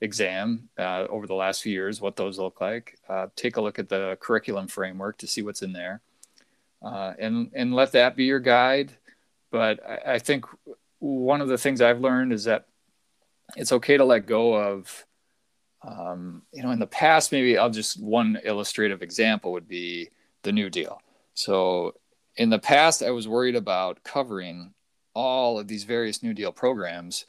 exam 0.00 0.68
uh, 0.78 1.06
over 1.08 1.26
the 1.26 1.34
last 1.34 1.62
few 1.62 1.72
years, 1.72 2.00
what 2.00 2.16
those 2.16 2.38
look 2.38 2.60
like. 2.60 2.98
Uh, 3.08 3.26
take 3.36 3.56
a 3.56 3.60
look 3.60 3.78
at 3.78 3.88
the 3.88 4.16
curriculum 4.20 4.66
framework 4.66 5.18
to 5.18 5.26
see 5.26 5.42
what's 5.42 5.62
in 5.62 5.72
there, 5.72 6.00
uh, 6.82 7.12
and 7.18 7.50
and 7.54 7.74
let 7.74 7.92
that 7.92 8.16
be 8.16 8.24
your 8.24 8.40
guide. 8.40 8.92
But 9.50 9.80
I, 9.86 10.14
I, 10.14 10.18
think 10.18 10.44
one 11.00 11.40
of 11.40 11.48
the 11.48 11.58
things 11.58 11.80
I've 11.80 12.00
learned 12.00 12.32
is 12.32 12.44
that 12.44 12.66
it's 13.56 13.72
okay 13.72 13.96
to 13.96 14.04
let 14.04 14.26
go 14.26 14.54
of. 14.54 15.06
Um, 15.82 16.42
you 16.52 16.62
know, 16.62 16.72
in 16.72 16.78
the 16.78 16.86
past, 16.86 17.32
maybe 17.32 17.56
I'll 17.56 17.70
just 17.70 18.00
one 18.02 18.38
illustrative 18.44 19.02
example 19.02 19.52
would 19.52 19.66
be 19.66 20.10
the 20.42 20.52
New 20.52 20.68
Deal. 20.68 21.00
So 21.32 21.94
in 22.36 22.50
the 22.50 22.58
past, 22.58 23.02
I 23.02 23.10
was 23.10 23.26
worried 23.26 23.56
about 23.56 24.04
covering 24.04 24.74
all 25.14 25.58
of 25.58 25.68
these 25.68 25.84
various 25.84 26.22
New 26.22 26.34
Deal 26.34 26.52
programs 26.52 27.24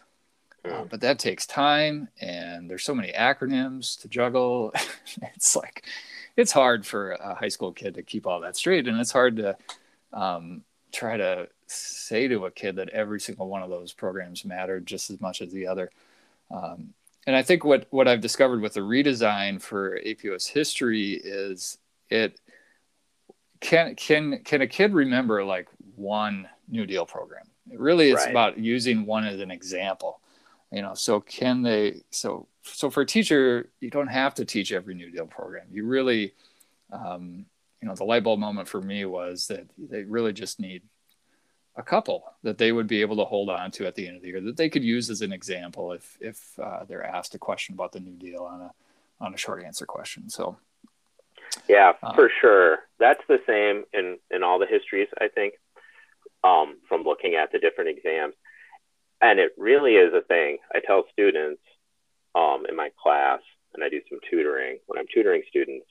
uh, 0.69 0.83
but 0.89 1.01
that 1.01 1.19
takes 1.19 1.45
time 1.45 2.07
and 2.19 2.69
there's 2.69 2.83
so 2.83 2.95
many 2.95 3.11
acronyms 3.13 3.99
to 4.01 4.07
juggle. 4.07 4.73
It's 5.35 5.55
like 5.55 5.83
it's 6.37 6.51
hard 6.51 6.85
for 6.85 7.11
a 7.11 7.35
high 7.35 7.49
school 7.49 7.73
kid 7.73 7.95
to 7.95 8.03
keep 8.03 8.25
all 8.25 8.39
that 8.41 8.55
straight 8.55 8.87
and 8.87 8.99
it's 8.99 9.11
hard 9.11 9.35
to 9.37 9.57
um, 10.13 10.63
try 10.91 11.17
to 11.17 11.49
say 11.67 12.27
to 12.27 12.45
a 12.45 12.51
kid 12.51 12.77
that 12.77 12.89
every 12.89 13.19
single 13.19 13.49
one 13.49 13.61
of 13.61 13.69
those 13.69 13.91
programs 13.91 14.45
mattered 14.45 14.85
just 14.85 15.09
as 15.09 15.19
much 15.19 15.41
as 15.41 15.51
the 15.51 15.67
other. 15.67 15.89
Um, 16.49 16.93
and 17.27 17.35
i 17.35 17.43
think 17.43 17.63
what 17.63 17.85
what 17.91 18.07
i've 18.07 18.19
discovered 18.19 18.61
with 18.61 18.73
the 18.73 18.79
redesign 18.79 19.61
for 19.61 19.99
apos 19.99 20.47
history 20.47 21.21
is 21.23 21.77
it 22.09 22.41
can 23.61 23.95
can 23.95 24.39
can 24.43 24.61
a 24.61 24.67
kid 24.67 24.93
remember 24.93 25.43
like 25.45 25.67
one 25.95 26.49
new 26.67 26.85
deal 26.85 27.05
program? 27.05 27.45
It 27.71 27.79
really 27.79 28.09
is 28.09 28.15
right. 28.15 28.31
about 28.31 28.57
using 28.57 29.05
one 29.05 29.25
as 29.25 29.39
an 29.39 29.51
example 29.51 30.19
you 30.71 30.81
know 30.81 30.93
so 30.93 31.19
can 31.19 31.61
they 31.61 32.01
so 32.09 32.47
so 32.63 32.89
for 32.89 33.01
a 33.01 33.05
teacher 33.05 33.69
you 33.79 33.89
don't 33.89 34.07
have 34.07 34.33
to 34.35 34.45
teach 34.45 34.71
every 34.71 34.93
new 34.93 35.11
deal 35.11 35.25
program. 35.25 35.67
You 35.71 35.85
really 35.85 36.33
um, 36.91 37.45
you 37.81 37.87
know 37.87 37.95
the 37.95 38.03
light 38.03 38.23
bulb 38.23 38.39
moment 38.39 38.67
for 38.67 38.81
me 38.81 39.05
was 39.05 39.47
that 39.47 39.67
they 39.77 40.03
really 40.03 40.33
just 40.33 40.59
need 40.59 40.83
a 41.77 41.83
couple 41.83 42.23
that 42.43 42.57
they 42.57 42.71
would 42.71 42.87
be 42.87 43.01
able 43.01 43.15
to 43.15 43.23
hold 43.23 43.49
on 43.49 43.71
to 43.71 43.87
at 43.87 43.95
the 43.95 44.05
end 44.05 44.17
of 44.17 44.21
the 44.21 44.27
year 44.27 44.41
that 44.41 44.57
they 44.57 44.69
could 44.69 44.83
use 44.83 45.09
as 45.09 45.21
an 45.21 45.31
example 45.31 45.91
if 45.93 46.17
if 46.21 46.59
uh, 46.59 46.83
they're 46.85 47.05
asked 47.05 47.35
a 47.35 47.39
question 47.39 47.73
about 47.73 47.91
the 47.91 47.99
new 47.99 48.15
deal 48.15 48.43
on 48.43 48.61
a 48.61 48.71
on 49.19 49.33
a 49.33 49.37
short 49.37 49.63
answer 49.63 49.85
question. 49.85 50.29
So 50.29 50.57
yeah 51.67 51.93
uh, 52.01 52.13
for 52.13 52.29
sure. 52.39 52.79
That's 52.99 53.21
the 53.27 53.39
same 53.47 53.83
in 53.93 54.19
in 54.29 54.43
all 54.43 54.59
the 54.59 54.67
histories 54.67 55.07
i 55.19 55.27
think 55.27 55.55
um, 56.43 56.77
from 56.87 57.03
looking 57.03 57.35
at 57.35 57.51
the 57.51 57.59
different 57.59 57.89
exams 57.89 58.33
and 59.21 59.39
it 59.39 59.51
really 59.57 59.93
is 59.93 60.13
a 60.13 60.21
thing. 60.21 60.57
I 60.73 60.79
tell 60.85 61.03
students 61.11 61.61
um, 62.35 62.65
in 62.67 62.75
my 62.75 62.89
class, 63.01 63.39
and 63.73 63.83
I 63.83 63.89
do 63.89 64.01
some 64.09 64.19
tutoring. 64.29 64.79
When 64.87 64.99
I'm 64.99 65.05
tutoring 65.13 65.43
students, 65.47 65.85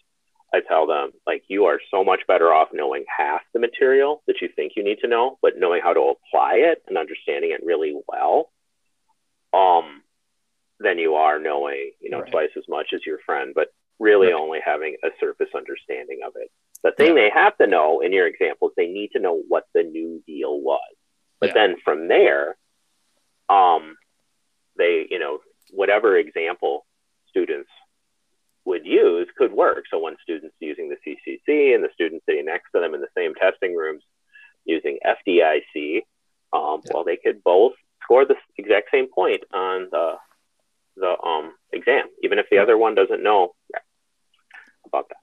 I 0.53 0.61
tell 0.61 0.87
them, 0.87 1.13
like, 1.27 1.45
you 1.49 1.67
are 1.67 1.79
so 1.91 2.03
much 2.03 2.21
better 2.27 2.53
off 2.53 2.69
knowing 2.73 3.05
half 3.17 3.43
the 3.55 3.61
material 3.61 4.23
that 4.27 4.41
you 4.43 4.49
think 4.55 4.73
you 4.75 4.83
need 4.83 4.99
to 5.03 5.09
know, 5.09 5.39
but 5.43 5.53
knowing 5.57 5.81
how 5.83 5.93
to 5.93 6.01
apply 6.15 6.55
it 6.57 6.83
and 6.89 6.99
understanding 6.99 7.53
it 7.53 7.65
really 7.65 7.95
well, 8.09 8.51
um, 9.55 10.03
than 10.81 10.99
you 10.99 11.15
are 11.15 11.39
knowing, 11.39 11.93
you 12.01 12.11
know, 12.11 12.21
right. 12.21 12.31
twice 12.31 12.51
as 12.57 12.65
much 12.69 12.89
as 12.95 13.01
your 13.07 13.19
friend, 13.25 13.53
but 13.55 13.69
really 14.01 14.29
right. 14.29 14.41
only 14.41 14.59
having 14.65 14.97
a 15.05 15.09
surface 15.21 15.51
understanding 15.55 16.21
of 16.27 16.33
it. 16.37 16.51
The 16.83 16.93
thing 16.93 17.17
yeah. 17.17 17.25
they 17.25 17.31
have 17.33 17.57
to 17.59 17.67
know 17.67 18.01
in 18.01 18.13
your 18.13 18.27
examples, 18.27 18.73
they 18.77 18.87
need 18.87 19.11
to 19.13 19.21
know 19.21 19.43
what 19.47 19.65
the 19.75 19.83
new 19.83 20.23
deal 20.27 20.59
was. 20.61 20.81
But 21.39 21.51
yeah. 21.51 21.55
then 21.55 21.77
from 21.85 22.09
there, 22.09 22.57
um, 23.51 23.97
they, 24.77 25.07
you 25.11 25.19
know, 25.19 25.41
whatever 25.71 26.17
example 26.17 26.87
students 27.29 27.69
would 28.65 28.87
use 28.87 29.29
could 29.37 29.53
work. 29.53 29.85
So 29.91 29.99
one 29.99 30.17
student's 30.23 30.57
using 30.61 30.89
the 30.89 30.97
CCC 30.97 31.75
and 31.75 31.83
the 31.83 31.91
student 31.95 32.23
sitting 32.27 32.47
next 32.47 32.71
to 32.75 32.81
them 32.81 32.95
in 32.95 33.01
the 33.01 33.09
same 33.17 33.35
testing 33.35 33.75
rooms 33.75 34.03
using 34.65 34.99
FDIC, 35.05 36.03
um, 36.53 36.81
yeah. 36.85 36.93
well, 36.95 37.05
they 37.05 37.17
could 37.17 37.43
both 37.43 37.73
score 38.03 38.25
the 38.25 38.37
exact 38.59 38.89
same 38.93 39.09
point 39.13 39.43
on 39.53 39.89
the 39.91 40.15
the 40.97 41.17
um, 41.25 41.55
exam, 41.73 42.07
even 42.23 42.39
if 42.39 42.47
the 42.51 42.59
other 42.59 42.77
one 42.77 42.95
doesn't 42.95 43.23
know 43.23 43.55
about 44.85 45.09
that. 45.09 45.17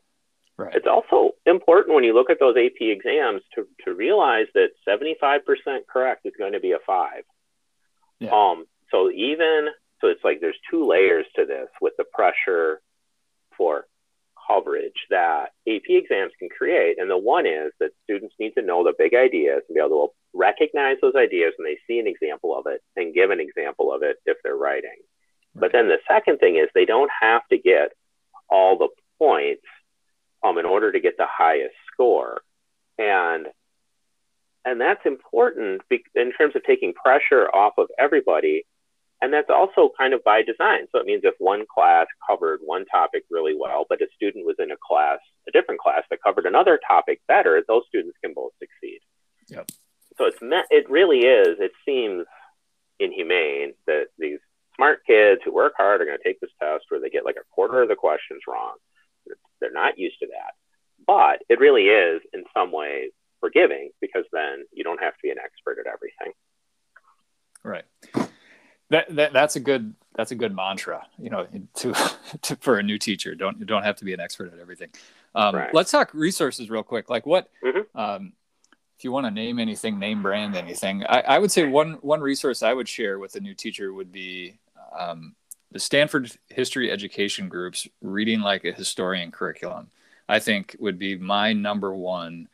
Right. 0.57 0.74
It's 0.74 0.88
also 0.88 1.36
important 1.46 1.93
when 1.93 2.03
you 2.03 2.15
look 2.15 2.31
at 2.31 2.39
those 2.39 2.55
AP 2.57 2.81
exams 2.81 3.41
to, 3.53 3.67
to 3.86 3.93
realize 3.93 4.48
that 4.55 4.69
75% 4.88 5.41
correct 5.88 6.25
is 6.25 6.34
going 6.38 6.53
to 6.53 6.60
be 6.60 6.72
a 6.72 6.79
five. 6.86 7.24
Yeah. 8.19 8.31
Um, 8.31 8.65
so 8.91 9.12
even 9.12 9.67
so, 10.01 10.07
it's 10.07 10.24
like 10.24 10.39
there's 10.41 10.57
two 10.69 10.88
layers 10.88 11.25
to 11.36 11.45
this 11.45 11.69
with 11.81 11.93
the 11.97 12.05
pressure 12.13 12.81
for 13.57 13.86
coverage 14.47 14.93
that 15.09 15.47
AP 15.67 15.89
exams 15.89 16.31
can 16.39 16.50
create. 16.50 16.97
And 17.00 17.09
the 17.09 17.17
one 17.17 17.45
is 17.45 17.71
that 17.79 17.91
students 18.03 18.36
need 18.39 18.53
to 18.53 18.62
know 18.62 18.83
the 18.83 18.93
big 18.97 19.13
ideas 19.13 19.63
and 19.67 19.75
be 19.75 19.81
able 19.81 20.07
to 20.07 20.13
recognize 20.33 20.97
those 21.01 21.15
ideas 21.15 21.53
when 21.57 21.65
they 21.65 21.79
see 21.88 22.00
an 22.00 22.07
example 22.07 22.57
of 22.57 22.65
it 22.67 22.81
and 22.95 23.13
give 23.13 23.31
an 23.31 23.39
example 23.39 23.93
of 23.93 24.03
it 24.03 24.17
if 24.25 24.38
they're 24.43 24.55
writing. 24.55 24.91
Right. 25.53 25.62
But 25.62 25.71
then 25.74 25.88
the 25.88 25.97
second 26.07 26.38
thing 26.38 26.55
is 26.55 26.69
they 26.74 26.86
don't 26.86 27.12
have 27.21 27.41
to 27.50 27.57
get 27.57 27.91
all 28.50 28.77
the 28.77 28.89
points 29.17 29.63
um, 30.43 30.57
in 30.57 30.65
order 30.65 30.91
to 30.91 31.00
get 31.00 31.17
the 31.17 31.27
highest 31.27 31.75
score. 31.91 32.41
And 32.97 33.47
and 34.67 34.81
that's 34.81 35.05
important 35.05 35.81
in 36.13 36.31
terms 36.33 36.53
of 36.55 36.63
taking 36.63 36.93
pressure 36.93 37.47
off 37.53 37.74
of 37.77 37.88
everybody. 37.97 38.65
And 39.21 39.33
that's 39.33 39.50
also 39.50 39.89
kind 39.97 40.13
of 40.13 40.24
by 40.25 40.43
design. 40.43 40.88
So 40.91 41.00
it 41.00 41.05
means 41.05 41.21
if 41.24 41.36
one 41.39 41.63
class 41.74 42.05
covered 42.29 42.59
one 42.63 42.86
topic 42.86 43.24
really 43.31 43.55
well, 43.57 43.86
but 43.88 44.01
a 44.01 44.07
student 44.13 44.45
was 44.45 44.57
in 44.59 44.69
a 44.71 44.75
class, 44.86 45.19
a 45.47 45.51
different 45.51 45.79
class 45.79 46.03
that 46.09 46.21
covered 46.21 46.45
another 46.45 46.79
topic 46.86 47.21
better, 47.29 47.63
those 47.65 47.83
students 47.88 48.17
can 48.21 48.33
both 48.36 48.51
succeed. 48.59 49.00
Yep. 49.47 49.71
So 50.17 50.25
it's 50.25 50.38
it 50.69 50.89
really 50.89 51.21
is. 51.21 51.57
It 51.59 51.71
seems 51.86 52.25
inhumane 53.00 53.74
that 53.88 54.07
these 54.19 54.39
smart 54.75 55.00
kids 55.07 55.41
who 55.45 55.53
work 55.53 55.74
hard 55.77 56.01
are 56.01 56.05
going 56.05 56.17
to 56.17 56.24
take 56.24 56.41
this 56.41 56.51
test 56.62 56.86
where 56.89 57.00
they 57.00 57.09
get 57.09 57.25
like 57.25 57.38
a 57.38 57.47
quarter 57.55 57.81
of 57.81 57.88
the 57.88 57.95
questions 57.95 58.41
wrong. 58.47 58.75
They're 59.62 59.71
not 59.71 59.97
used 59.97 60.19
to 60.19 60.27
that, 60.27 60.53
but 61.07 61.41
it 61.50 61.59
really 61.59 61.86
is 61.86 62.21
in 62.33 62.43
some 62.53 62.71
ways 62.71 63.12
forgiving 63.39 63.91
because 64.01 64.25
then 64.32 64.65
you 64.74 64.84
don't 64.84 65.01
have 65.01 65.13
to 65.13 65.20
be 65.24 65.29
an 65.29 65.38
expert 65.44 65.77
at 65.79 65.91
everything. 65.91 66.34
Right. 67.63 67.86
That, 68.89 69.13
that 69.15 69.34
that's 69.34 69.58
a 69.58 69.60
good 69.60 69.94
that's 70.15 70.32
a 70.32 70.36
good 70.36 70.56
mantra 70.56 71.06
you 71.20 71.29
know 71.29 71.46
to, 71.75 71.94
to 72.41 72.56
for 72.58 72.79
a 72.79 72.84
new 72.84 72.98
teacher 72.98 73.36
don't 73.36 73.60
you 73.60 73.65
don't 73.65 73.84
have 73.84 73.98
to 73.98 74.06
be 74.06 74.13
an 74.13 74.20
expert 74.22 74.53
at 74.53 74.60
everything 74.60 74.88
um, 75.36 75.56
right. 75.56 75.74
let's 75.74 75.91
talk 75.91 76.13
resources 76.13 76.70
real 76.70 76.84
quick 76.84 77.10
like 77.10 77.25
what 77.25 77.50
mm-hmm. 77.62 78.00
um, 78.00 78.32
if 78.98 79.03
you 79.03 79.12
want 79.12 79.25
to 79.25 79.32
name 79.32 79.60
anything 79.60 80.00
name 80.00 80.22
brand 80.22 80.56
anything 80.56 81.03
I, 81.03 81.20
I, 81.20 81.38
would 81.38 81.51
say 81.51 81.65
one 81.65 81.96
one 81.96 82.22
resource 82.22 82.63
i 82.63 82.74
would 82.74 82.88
share 82.88 83.20
with 83.20 83.36
a 83.36 83.41
new 83.41 83.53
teacher 83.53 83.94
would 83.94 84.12
be 84.12 84.58
um, 84.98 85.36
the 85.74 85.79
stanford 85.79 86.32
history 86.48 86.89
education 86.89 87.50
groups 87.50 87.89
reading 88.01 88.39
like 88.39 88.63
a 88.63 88.72
historian 88.72 89.32
curriculum 89.32 89.89
i 90.29 90.39
think 90.39 90.77
would 90.79 90.98
be 90.98 91.17
my 91.17 91.51
number 91.51 91.94
one 91.94 92.48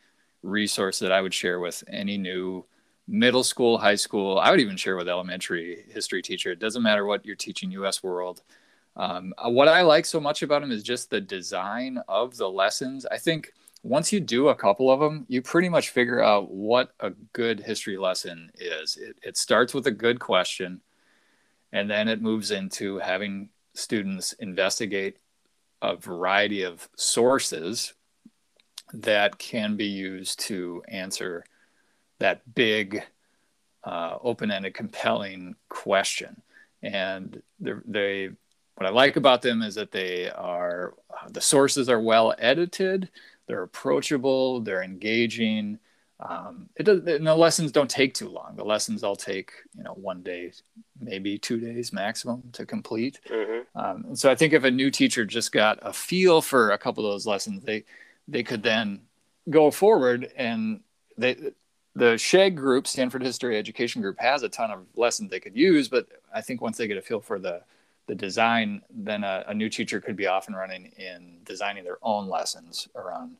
resource 0.44 0.98
that 1.00 1.12
I 1.12 1.20
would 1.20 1.34
share 1.34 1.58
with 1.58 1.82
any 1.88 2.18
new 2.18 2.64
middle 3.08 3.44
school, 3.44 3.78
high 3.78 3.94
school. 3.96 4.38
I 4.38 4.50
would 4.50 4.60
even 4.60 4.76
share 4.76 4.96
with 4.96 5.08
elementary 5.08 5.84
history 5.88 6.22
teacher. 6.22 6.50
It 6.50 6.58
doesn't 6.58 6.82
matter 6.82 7.04
what 7.04 7.24
you're 7.24 7.36
teaching 7.36 7.70
U.S. 7.72 8.02
world. 8.02 8.42
Um, 8.96 9.34
uh, 9.38 9.50
what 9.50 9.68
I 9.68 9.82
like 9.82 10.06
so 10.06 10.20
much 10.20 10.42
about 10.42 10.60
them 10.60 10.70
is 10.70 10.82
just 10.82 11.10
the 11.10 11.20
design 11.20 11.98
of 12.08 12.36
the 12.36 12.48
lessons. 12.48 13.04
I 13.06 13.18
think 13.18 13.52
once 13.82 14.12
you 14.12 14.20
do 14.20 14.48
a 14.48 14.54
couple 14.54 14.90
of 14.90 15.00
them, 15.00 15.26
you 15.28 15.42
pretty 15.42 15.68
much 15.68 15.90
figure 15.90 16.22
out 16.22 16.50
what 16.50 16.92
a 17.00 17.10
good 17.32 17.60
history 17.60 17.96
lesson 17.96 18.50
is. 18.54 18.96
It, 18.96 19.18
it 19.22 19.36
starts 19.36 19.74
with 19.74 19.86
a 19.86 19.90
good 19.90 20.20
question, 20.20 20.80
and 21.72 21.90
then 21.90 22.08
it 22.08 22.22
moves 22.22 22.50
into 22.50 22.98
having 22.98 23.50
students 23.74 24.32
investigate 24.34 25.18
a 25.82 25.96
variety 25.96 26.62
of 26.62 26.88
sources 26.96 27.92
that 28.92 29.38
can 29.38 29.76
be 29.76 29.86
used 29.86 30.40
to 30.40 30.82
answer 30.88 31.44
that 32.18 32.54
big, 32.54 33.02
uh, 33.82 34.18
open-ended, 34.22 34.74
compelling 34.74 35.56
question. 35.68 36.40
And 36.82 37.42
they, 37.60 38.30
what 38.76 38.86
I 38.86 38.90
like 38.90 39.16
about 39.16 39.42
them 39.42 39.62
is 39.62 39.74
that 39.76 39.92
they 39.92 40.30
are 40.30 40.94
the 41.30 41.40
sources 41.40 41.88
are 41.88 42.00
well 42.00 42.34
edited, 42.38 43.08
they're 43.46 43.62
approachable, 43.62 44.60
they're 44.60 44.82
engaging. 44.82 45.78
Um, 46.20 46.68
it 46.76 46.84
does, 46.84 47.00
and 47.06 47.26
the 47.26 47.34
lessons 47.34 47.72
don't 47.72 47.90
take 47.90 48.14
too 48.14 48.28
long. 48.28 48.54
The 48.56 48.64
lessons 48.64 49.02
all 49.02 49.16
take 49.16 49.52
you 49.76 49.82
know 49.82 49.94
one 49.94 50.22
day, 50.22 50.52
maybe 51.00 51.38
two 51.38 51.58
days 51.58 51.92
maximum 51.92 52.42
to 52.52 52.64
complete. 52.64 53.20
Mm-hmm. 53.28 53.78
Um, 53.78 54.04
and 54.08 54.18
so 54.18 54.30
I 54.30 54.34
think 54.34 54.52
if 54.52 54.64
a 54.64 54.70
new 54.70 54.90
teacher 54.90 55.24
just 55.24 55.52
got 55.52 55.78
a 55.82 55.92
feel 55.92 56.40
for 56.40 56.70
a 56.70 56.78
couple 56.78 57.04
of 57.04 57.12
those 57.12 57.26
lessons, 57.26 57.64
they 57.64 57.84
they 58.28 58.42
could 58.42 58.62
then 58.62 59.02
go 59.50 59.70
forward 59.70 60.30
and 60.36 60.80
they 61.16 61.36
the 61.96 62.18
SHEG 62.18 62.56
group, 62.56 62.88
Stanford 62.88 63.22
History 63.22 63.56
Education 63.56 64.02
Group, 64.02 64.18
has 64.18 64.42
a 64.42 64.48
ton 64.48 64.72
of 64.72 64.80
lessons 64.96 65.30
they 65.30 65.38
could 65.38 65.56
use, 65.56 65.88
but 65.88 66.08
I 66.34 66.40
think 66.40 66.60
once 66.60 66.76
they 66.76 66.88
get 66.88 66.96
a 66.96 67.02
feel 67.02 67.20
for 67.20 67.38
the 67.38 67.62
the 68.06 68.14
design, 68.14 68.82
then 68.90 69.24
a, 69.24 69.44
a 69.46 69.54
new 69.54 69.70
teacher 69.70 69.98
could 69.98 70.16
be 70.16 70.26
off 70.26 70.46
and 70.46 70.56
running 70.56 70.92
in 70.98 71.38
designing 71.44 71.84
their 71.84 71.96
own 72.02 72.28
lessons 72.28 72.88
around 72.96 73.36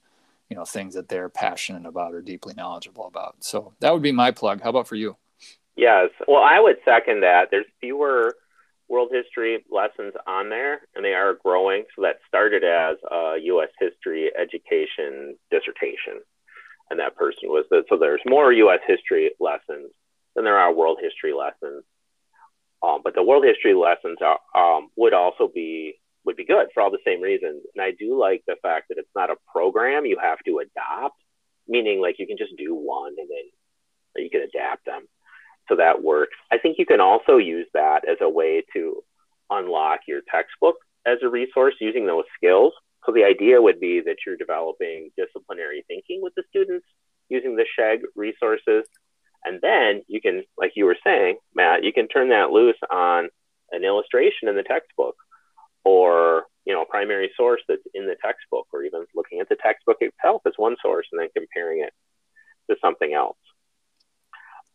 you 0.48 0.56
know 0.56 0.64
things 0.64 0.94
that 0.94 1.08
they're 1.08 1.28
passionate 1.28 1.86
about 1.86 2.14
or 2.14 2.22
deeply 2.22 2.54
knowledgeable 2.54 3.06
about. 3.06 3.36
So 3.40 3.72
that 3.80 3.92
would 3.92 4.02
be 4.02 4.12
my 4.12 4.30
plug. 4.30 4.62
How 4.62 4.70
about 4.70 4.86
for 4.86 4.96
you? 4.96 5.16
Yes. 5.76 6.10
Well, 6.28 6.42
I 6.42 6.60
would 6.60 6.76
second 6.84 7.20
that. 7.22 7.48
There's 7.50 7.66
fewer 7.80 8.36
world 9.04 9.24
history 9.24 9.64
lessons 9.70 10.14
on 10.26 10.48
there, 10.48 10.80
and 10.94 11.04
they 11.04 11.12
are 11.14 11.34
growing. 11.44 11.84
So 11.94 12.02
that 12.02 12.16
started 12.26 12.64
as 12.64 12.96
a 13.10 13.36
U.S. 13.42 13.68
history 13.80 14.30
education 14.38 15.36
dissertation, 15.50 16.22
and 16.90 17.00
that 17.00 17.16
person 17.16 17.48
was 17.48 17.64
that. 17.70 17.84
so 17.88 17.96
there's 17.98 18.20
more 18.26 18.52
U.S. 18.52 18.80
history 18.86 19.30
lessons 19.40 19.90
than 20.34 20.44
there 20.44 20.58
are 20.58 20.72
world 20.72 20.98
history 21.02 21.32
lessons. 21.32 21.84
Um, 22.82 23.00
but 23.02 23.14
the 23.14 23.22
world 23.22 23.44
history 23.44 23.74
lessons 23.74 24.18
are, 24.20 24.38
um, 24.54 24.88
would 24.96 25.14
also 25.14 25.48
be 25.52 25.94
would 26.24 26.36
be 26.36 26.44
good 26.44 26.68
for 26.72 26.82
all 26.82 26.90
the 26.90 27.04
same 27.04 27.20
reasons. 27.20 27.62
And 27.74 27.84
I 27.84 27.90
do 27.98 28.18
like 28.18 28.42
the 28.46 28.56
fact 28.62 28.88
that 28.88 28.98
it's 28.98 29.14
not 29.14 29.30
a 29.30 29.36
program 29.52 30.06
you 30.06 30.18
have 30.22 30.38
to 30.46 30.58
adopt, 30.58 31.20
meaning 31.68 32.00
like 32.00 32.16
you 32.18 32.26
can 32.26 32.38
just 32.38 32.56
do 32.56 32.74
one 32.74 33.14
and 33.18 33.28
then 33.28 34.24
you 34.24 34.30
can 34.30 34.40
adapt 34.40 34.86
them. 34.86 35.06
So 35.68 35.76
that 35.76 36.02
works. 36.02 36.36
I 36.52 36.58
think 36.58 36.76
you 36.78 36.86
can 36.86 37.00
also 37.00 37.36
use 37.36 37.66
that 37.74 38.08
as 38.08 38.18
a 38.20 38.28
way 38.28 38.64
to 38.74 39.02
unlock 39.50 40.00
your 40.06 40.20
textbook 40.30 40.76
as 41.06 41.18
a 41.22 41.28
resource 41.28 41.74
using 41.80 42.06
those 42.06 42.24
skills. 42.36 42.72
So 43.06 43.12
the 43.12 43.24
idea 43.24 43.60
would 43.60 43.80
be 43.80 44.00
that 44.00 44.16
you're 44.26 44.36
developing 44.36 45.10
disciplinary 45.16 45.84
thinking 45.88 46.20
with 46.22 46.34
the 46.34 46.44
students 46.48 46.86
using 47.28 47.56
the 47.56 47.66
SHEG 47.78 48.00
resources. 48.14 48.84
And 49.44 49.60
then 49.60 50.02
you 50.06 50.20
can, 50.20 50.44
like 50.56 50.72
you 50.74 50.86
were 50.86 50.96
saying, 51.04 51.36
Matt, 51.54 51.84
you 51.84 51.92
can 51.92 52.08
turn 52.08 52.30
that 52.30 52.50
loose 52.50 52.78
on 52.90 53.28
an 53.72 53.84
illustration 53.84 54.48
in 54.48 54.56
the 54.56 54.62
textbook 54.62 55.16
or 55.84 56.44
you 56.64 56.72
know 56.72 56.82
a 56.82 56.86
primary 56.86 57.30
source 57.36 57.60
that's 57.68 57.82
in 57.94 58.06
the 58.06 58.16
textbook 58.24 58.66
or 58.72 58.84
even 58.84 59.04
looking 59.14 59.40
at 59.40 59.48
the 59.48 59.56
textbook 59.56 59.98
itself 60.00 60.42
as 60.46 60.52
one 60.56 60.76
source 60.82 61.06
and 61.12 61.20
then 61.20 61.28
comparing 61.36 61.80
it 61.80 61.92
to 62.70 62.76
something 62.80 63.12
else 63.12 63.36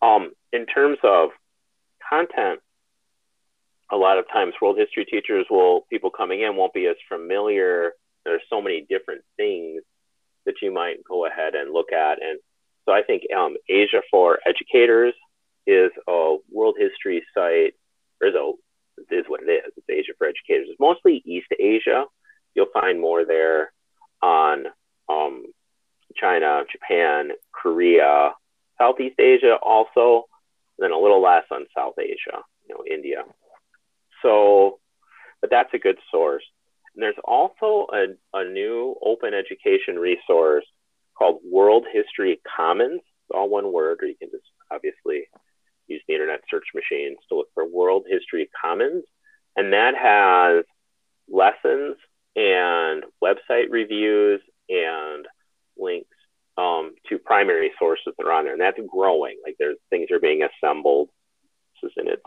um, 0.02 0.32
in 0.54 0.66
terms 0.66 0.98
of 1.04 1.30
content 2.08 2.60
a 3.92 3.98
lot 3.98 4.18
of 4.18 4.26
times 4.32 4.54
world 4.62 4.78
history 4.78 5.06
teachers 5.06 5.46
will 5.50 5.82
people 5.90 6.10
coming 6.10 6.42
in 6.42 6.56
won't 6.56 6.74
be 6.74 6.88
as 6.88 6.96
familiar 7.08 7.94
there's 8.26 8.42
so 8.50 8.62
many 8.62 8.86
different 8.90 9.22
things 9.38 9.82
that 10.46 10.56
you 10.62 10.74
might 10.74 10.98
go 11.08 11.26
ahead 11.26 11.56
and 11.56 11.74
look 11.74 11.92
at 11.92 12.22
and 12.22 12.40
so 12.86 12.92
i 12.92 13.02
think 13.02 13.24
um, 13.36 13.56
asia 13.68 14.02
for 14.10 14.40
educators 14.46 15.14
is 15.68 15.92
a 16.08 16.38
world 16.52 16.76
history 16.80 17.24
site 17.36 17.74
there's 18.20 18.36
a 18.36 18.52
is 19.12 19.26
what 19.28 19.42
it 19.42 19.52
is. 19.52 19.72
It's 19.78 19.90
Asia 19.90 20.14
for 20.18 20.28
educators. 20.28 20.68
It's 20.70 20.80
mostly 20.80 21.22
East 21.26 21.48
Asia. 21.60 22.06
You'll 22.56 22.68
find 22.74 23.00
more 23.00 23.26
there 23.26 23.72
on 24.22 24.66
um, 25.08 25.46
China, 26.16 26.64
Japan, 26.72 27.30
Korea, 27.52 28.32
Southeast 28.80 29.20
Asia 29.20 29.58
also, 29.62 30.26
then 30.78 30.92
a 30.92 30.98
little 30.98 31.22
less 31.22 31.44
on 31.52 31.66
South 31.76 31.96
Asia, 32.00 32.42
you 32.68 32.76
know, 32.76 32.84
India. 32.90 33.24
So, 34.22 34.80
but 35.42 35.50
that's 35.50 35.74
a 35.74 35.80
good 35.80 35.98
source. 36.12 36.44
And 36.96 37.04
there's 37.04 37.16
also 37.24 37.88
a, 37.94 38.06
a 38.38 38.50
new 38.50 38.96
open 39.04 39.34
education 39.34 39.98
resource 39.98 40.66
called 41.18 41.40
World 41.44 41.86
History 41.92 42.42
Commons. 42.56 43.02
It's 43.02 43.36
all 43.36 43.50
one 43.50 43.72
word, 43.72 44.00
or 44.02 44.08
you 44.08 44.16
can 44.16 44.30
just 44.32 44.46
obviously 44.72 45.28
use 45.88 46.02
the 46.08 46.14
internet 46.14 46.42
search 46.50 46.68
machines 46.74 47.18
to 47.28 47.36
look 47.36 47.48
for 47.54 47.68
World 47.68 48.06
History 48.10 48.50
Commons. 48.62 49.04
And 49.56 49.74
that 49.74 49.96
has 49.96 50.64
lessons 51.30 51.98
and 52.36 53.04
website 53.24 53.70
reviews 53.70 54.42
and 54.70 55.26
links 55.78 56.16
um, 56.60 56.94
to 57.08 57.18
primary 57.18 57.72
sources 57.80 58.14
that 58.18 58.28
are 58.28 58.34
on 58.34 58.44
there. 58.44 58.54
And 58.54 58.62
that's 58.62 58.80
growing. 58.92 59.38
Like 59.44 59.56
there's 59.58 59.78
things 59.90 60.12
are 60.12 60.20
being 60.20 60.44
assembled. 60.44 61.10
This 61.82 61.92
is 61.92 61.98
in 61.98 62.12
its 62.12 62.24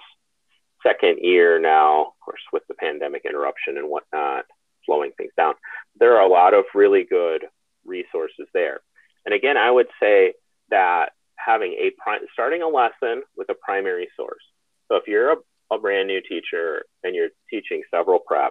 second 0.83 1.18
year 1.21 1.61
now, 1.61 2.01
of 2.07 2.21
course, 2.25 2.40
with 2.53 2.62
the 2.68 2.75
pandemic 2.75 3.23
interruption 3.25 3.77
and 3.77 3.88
whatnot, 3.88 4.45
slowing 4.87 5.12
things 5.16 5.33
down. 5.37 5.55
There 5.99 6.16
are 6.16 6.27
a 6.27 6.33
lot 6.33 6.55
of 6.55 6.64
really 6.75 7.05
good 7.05 7.45
resources 7.85 8.47
there. 8.55 8.81
And 9.27 9.35
again, 9.35 9.57
I 9.57 9.71
would 9.71 9.88
say 10.01 10.33
that 10.71 11.11
having 11.37 11.73
a 11.73 11.90
pri- 12.03 12.27
starting 12.33 12.62
a 12.62 12.68
lesson 12.68 13.23
with 13.37 13.51
a 13.51 13.55
primary 13.55 14.09
source. 14.16 14.42
So 14.88 14.97
if 14.97 15.05
you're 15.07 15.33
a, 15.33 15.37
a 15.71 15.79
brand 15.79 16.09
new 16.09 16.21
teacher 16.27 16.85
and 17.05 17.14
you're 17.14 17.31
teaching 17.51 17.83
several 17.90 18.18
preps, 18.18 18.51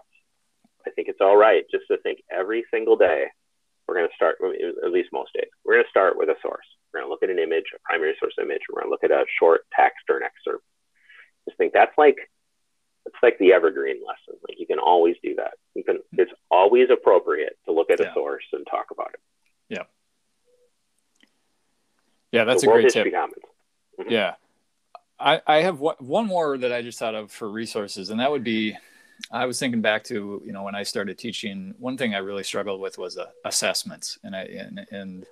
I 0.86 0.92
think 0.92 1.08
it's 1.08 1.22
all 1.22 1.38
right 1.38 1.64
just 1.72 1.86
to 1.90 1.98
think 1.98 2.20
every 2.32 2.66
single 2.72 2.98
day 2.98 3.26
we're 3.92 3.98
going 3.98 4.08
to 4.08 4.16
start, 4.16 4.38
at 4.86 4.92
least 4.92 5.10
most 5.12 5.34
days, 5.34 5.50
we're 5.66 5.74
going 5.74 5.84
to 5.84 5.90
start 5.90 6.18
with 6.18 6.30
a 6.30 6.36
source. 6.42 6.66
We're 6.94 7.02
going 7.02 7.10
to 7.10 7.12
look 7.12 7.24
at 7.24 7.30
an 7.30 7.40
image, 7.40 7.66
a 7.76 7.80
primary 7.84 8.16
source 8.18 8.34
image. 8.42 8.62
We're 8.70 8.80
going 8.80 8.88
to 8.88 8.92
look 8.92 9.04
at 9.04 9.12
a 9.12 9.26
short 9.38 9.66
text 9.76 10.06
or 10.10 10.16
an 10.16 10.24
excerpt. 10.24 10.64
Just 11.44 11.58
think 11.58 11.74
that's 11.74 11.92
like 11.98 12.16
it's 13.06 13.16
like 13.22 13.38
the 13.38 13.52
evergreen 13.52 13.98
lesson. 13.98 14.40
Like 14.48 14.60
you 14.60 14.66
can 14.66 14.80
always 14.80 15.18
do 15.22 15.36
that. 15.36 15.56
You 15.76 15.84
can. 15.84 16.00
It's 16.14 16.32
always 16.50 16.88
appropriate 16.90 17.58
to 17.66 17.74
look 17.74 17.92
at 17.92 18.00
a 18.00 18.14
source 18.14 18.46
and 18.54 18.66
talk 18.70 18.86
about 18.92 19.10
it. 19.14 19.20
Yeah. 19.68 19.84
Yeah, 22.32 22.46
that's 22.46 22.64
so 22.64 22.70
a 22.70 22.74
great 22.74 22.94
tip. 22.94 23.08
Mm-hmm. 23.08 24.10
Yeah. 24.10 24.36
I, 25.20 25.42
I 25.46 25.58
have 25.64 25.80
one 25.80 26.28
more 26.28 26.58
that 26.58 26.72
I 26.72 26.82
just 26.82 26.98
thought 26.98 27.14
of 27.14 27.30
for 27.30 27.50
resources, 27.50 28.10
and 28.10 28.22
that 28.22 28.32
would 28.32 28.44
be 28.44 28.78
I 29.30 29.46
was 29.46 29.60
thinking 29.60 29.82
back 29.82 30.04
to 30.06 30.42
you 30.46 30.52
know 30.52 30.64
when 30.64 30.76
I 30.76 30.84
started 30.84 31.18
teaching. 31.18 31.76
One 31.80 31.98
thing 31.98 32.16
I 32.16 32.20
really 32.20 32.44
struggled 32.44 32.82
with 32.82 32.98
was 32.98 33.18
uh, 33.18 33.28
assessments, 33.46 34.18
and 34.24 34.36
I 34.36 34.44
and, 34.44 34.88
and 34.92 35.26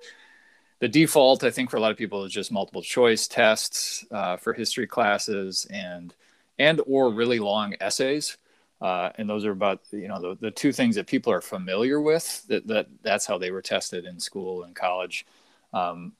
the 0.78 0.88
default 0.88 1.44
I 1.44 1.50
think 1.50 1.70
for 1.70 1.76
a 1.76 1.80
lot 1.80 1.90
of 1.90 1.96
people 1.96 2.24
is 2.24 2.32
just 2.32 2.52
multiple 2.52 2.82
choice 2.82 3.26
tests 3.28 4.04
uh, 4.10 4.36
for 4.36 4.52
history 4.52 4.86
classes 4.86 5.66
and 5.70 6.14
and 6.58 6.80
or 6.86 7.10
really 7.10 7.38
long 7.38 7.74
essays. 7.80 8.36
Uh, 8.80 9.10
and 9.16 9.28
those 9.28 9.44
are 9.44 9.50
about 9.50 9.80
you 9.90 10.08
know 10.08 10.20
the, 10.20 10.36
the 10.40 10.50
two 10.50 10.72
things 10.72 10.94
that 10.94 11.06
people 11.06 11.32
are 11.32 11.42
familiar 11.42 12.00
with 12.00 12.46
that, 12.48 12.66
that 12.66 12.86
that's 13.02 13.26
how 13.26 13.36
they 13.36 13.50
were 13.50 13.62
tested 13.62 14.04
in 14.06 14.18
school 14.18 14.62
and 14.62 14.74
college 14.74 15.26
um, 15.72 16.12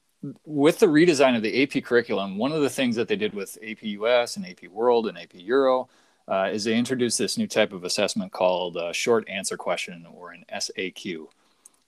with 0.45 0.79
the 0.79 0.85
redesign 0.85 1.35
of 1.35 1.41
the 1.41 1.63
AP 1.63 1.83
curriculum, 1.83 2.37
one 2.37 2.51
of 2.51 2.61
the 2.61 2.69
things 2.69 2.95
that 2.95 3.07
they 3.07 3.15
did 3.15 3.33
with 3.33 3.57
AP 3.65 3.81
US 3.81 4.37
and 4.37 4.45
AP 4.45 4.69
World 4.69 5.07
and 5.07 5.17
AP 5.17 5.33
Euro 5.33 5.89
uh, 6.31 6.49
is 6.51 6.63
they 6.63 6.77
introduced 6.77 7.17
this 7.17 7.37
new 7.37 7.45
type 7.45 7.73
of 7.73 7.83
assessment 7.83 8.31
called 8.31 8.77
a 8.77 8.93
short 8.93 9.27
answer 9.27 9.57
question 9.57 10.07
or 10.13 10.31
an 10.31 10.45
SAQ. 10.49 11.27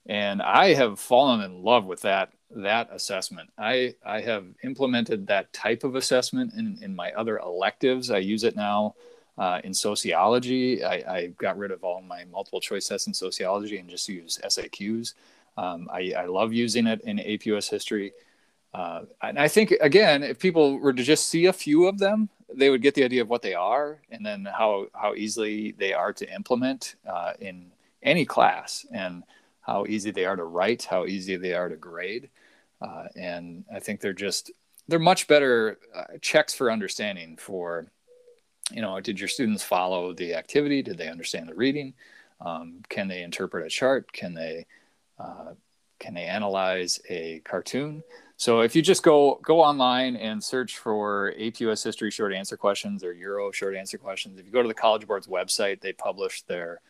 And 0.06 0.42
I 0.42 0.74
have 0.74 1.00
fallen 1.00 1.40
in 1.40 1.62
love 1.64 1.86
with 1.86 2.02
that 2.02 2.30
that 2.50 2.88
assessment. 2.92 3.50
I, 3.58 3.94
I 4.04 4.20
have 4.20 4.44
implemented 4.62 5.26
that 5.26 5.52
type 5.52 5.82
of 5.82 5.96
assessment 5.96 6.52
in, 6.54 6.78
in 6.82 6.94
my 6.94 7.10
other 7.12 7.38
electives. 7.38 8.10
I 8.10 8.18
use 8.18 8.44
it 8.44 8.54
now 8.54 8.94
uh, 9.38 9.60
in 9.64 9.74
sociology. 9.74 10.84
I, 10.84 10.94
I 10.94 11.26
got 11.38 11.58
rid 11.58 11.72
of 11.72 11.82
all 11.82 12.00
my 12.00 12.24
multiple 12.30 12.60
choice 12.60 12.86
tests 12.86 13.08
in 13.08 13.14
sociology 13.14 13.78
and 13.78 13.88
just 13.88 14.08
use 14.08 14.38
SAQs. 14.44 15.14
Um, 15.56 15.88
I, 15.92 16.12
I, 16.16 16.26
love 16.26 16.52
using 16.52 16.86
it 16.86 17.00
in 17.00 17.18
AP 17.18 17.46
US 17.46 17.68
history. 17.68 18.12
Uh, 18.72 19.02
and 19.22 19.38
I 19.38 19.48
think, 19.48 19.72
again, 19.80 20.22
if 20.22 20.38
people 20.38 20.78
were 20.78 20.92
to 20.92 21.02
just 21.02 21.28
see 21.28 21.46
a 21.46 21.52
few 21.52 21.86
of 21.86 21.98
them, 21.98 22.28
they 22.52 22.70
would 22.70 22.82
get 22.82 22.94
the 22.94 23.04
idea 23.04 23.22
of 23.22 23.28
what 23.28 23.42
they 23.42 23.54
are 23.54 24.00
and 24.10 24.24
then 24.24 24.44
how, 24.44 24.86
how 24.94 25.14
easily 25.14 25.72
they 25.72 25.92
are 25.92 26.12
to 26.12 26.34
implement 26.34 26.96
uh, 27.08 27.32
in 27.40 27.70
any 28.02 28.24
class 28.24 28.86
and 28.92 29.22
how 29.60 29.86
easy 29.86 30.10
they 30.10 30.24
are 30.24 30.36
to 30.36 30.44
write, 30.44 30.84
how 30.84 31.06
easy 31.06 31.36
they 31.36 31.54
are 31.54 31.68
to 31.68 31.76
grade. 31.76 32.28
Uh, 32.80 33.06
and 33.16 33.64
I 33.74 33.80
think 33.80 34.00
they're 34.00 34.12
just, 34.12 34.50
they're 34.88 34.98
much 34.98 35.26
better 35.26 35.78
uh, 35.94 36.18
checks 36.20 36.54
for 36.54 36.70
understanding 36.70 37.36
for, 37.36 37.86
you 38.70 38.82
know, 38.82 39.00
did 39.00 39.18
your 39.18 39.28
students 39.28 39.62
follow 39.62 40.12
the 40.12 40.34
activity? 40.34 40.82
Did 40.82 40.98
they 40.98 41.08
understand 41.08 41.48
the 41.48 41.54
reading? 41.54 41.94
Um, 42.40 42.82
can 42.88 43.08
they 43.08 43.22
interpret 43.22 43.66
a 43.66 43.70
chart? 43.70 44.12
Can 44.12 44.34
they 44.34 44.66
uh, 45.18 45.52
can 45.98 46.14
they 46.14 46.24
analyze 46.24 47.00
a 47.08 47.40
cartoon? 47.44 48.02
So 48.36 48.60
if 48.60 48.74
you 48.74 48.82
just 48.82 49.02
go 49.02 49.40
go 49.44 49.60
online 49.60 50.16
and 50.16 50.42
search 50.42 50.78
for 50.78 51.34
AP 51.40 51.60
US 51.60 51.82
history 51.82 52.10
short 52.10 52.32
answer 52.32 52.56
questions 52.56 53.04
or 53.04 53.12
Euro 53.12 53.52
short 53.52 53.76
answer 53.76 53.98
questions, 53.98 54.38
if 54.38 54.46
you 54.46 54.52
go 54.52 54.62
to 54.62 54.68
the 54.68 54.74
College 54.74 55.06
Board's 55.06 55.26
website, 55.26 55.80
they 55.80 55.92
publish 55.92 56.42
their 56.42 56.80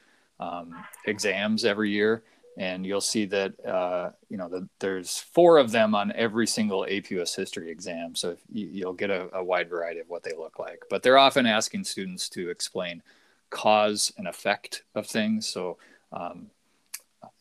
um, 0.41 0.75
exams 1.07 1.65
every 1.65 1.91
year, 1.91 2.23
and 2.57 2.85
you'll 2.87 3.01
see 3.01 3.27
that 3.27 3.53
uh, 3.67 4.11
you 4.31 4.37
know 4.37 4.49
the, 4.49 4.69
there's 4.79 5.19
four 5.19 5.59
of 5.59 5.71
them 5.71 5.95
on 5.95 6.13
every 6.13 6.47
single 6.47 6.87
AP 6.87 7.11
US 7.11 7.35
history 7.35 7.71
exam. 7.71 8.15
So 8.15 8.37
you, 8.51 8.87
will 8.87 8.95
get 8.95 9.11
a, 9.11 9.29
a 9.37 9.45
wide 9.45 9.69
variety 9.69 10.01
of 10.01 10.09
what 10.09 10.23
they 10.23 10.33
look 10.37 10.59
like, 10.59 10.83
but 10.89 11.03
they're 11.03 11.19
often 11.19 11.47
asking 11.47 11.85
students 11.85 12.29
to 12.31 12.49
explain 12.49 13.03
cause 13.51 14.13
and 14.17 14.27
effect 14.27 14.83
of 14.95 15.07
things. 15.07 15.47
So 15.47 15.77
um, 16.13 16.47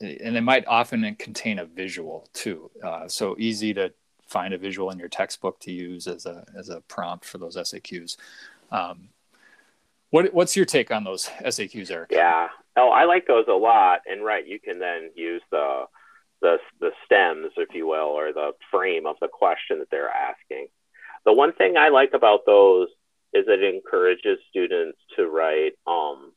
and 0.04 0.36
they 0.36 0.42
might 0.42 0.66
often 0.68 1.16
contain 1.16 1.60
a 1.60 1.66
visual 1.66 2.28
too. 2.34 2.70
Uh, 2.84 3.08
so 3.08 3.36
easy 3.40 3.74
to 3.74 3.94
find 4.28 4.54
a 4.54 4.58
visual 4.58 4.90
in 4.90 5.00
your 5.00 5.10
textbook 5.10 5.60
to 5.62 5.72
use 5.72 6.08
as 6.08 6.26
a 6.26 6.46
as 6.58 6.70
a 6.70 6.82
prompt 6.82 7.26
for 7.26 7.38
those 7.38 7.56
SAQs. 7.56 8.18
Um, 8.72 9.10
what 10.10 10.34
what's 10.34 10.56
your 10.56 10.66
take 10.66 10.92
on 10.92 11.04
those 11.04 11.28
SAQs, 11.44 11.90
Eric? 11.90 12.12
Yeah, 12.12 12.50
oh, 12.78 12.90
I 12.90 13.06
like 13.06 13.28
those 13.28 13.46
a 13.48 13.54
lot. 13.54 14.02
And 14.06 14.24
right, 14.24 14.46
you 14.46 14.60
can 14.60 14.80
then 14.80 15.12
use 15.16 15.42
the 15.52 15.86
the 16.42 16.58
the 16.80 16.92
stems, 17.06 17.52
if 17.58 17.74
you 17.74 17.88
will, 17.88 18.00
or 18.00 18.34
the 18.34 18.52
frame 18.70 19.06
of 19.06 19.16
the 19.22 19.28
question 19.28 19.80
that 19.80 19.90
they're 19.90 20.10
asking. 20.10 20.68
The 21.26 21.34
one 21.34 21.54
thing 21.54 21.78
I 21.78 21.90
like 21.90 22.12
about 22.14 22.42
those 22.46 22.90
is 23.34 23.46
it 23.48 23.64
encourages 23.64 24.38
students 24.50 25.00
to 25.18 25.28
write 25.28 25.74
um, 25.88 26.34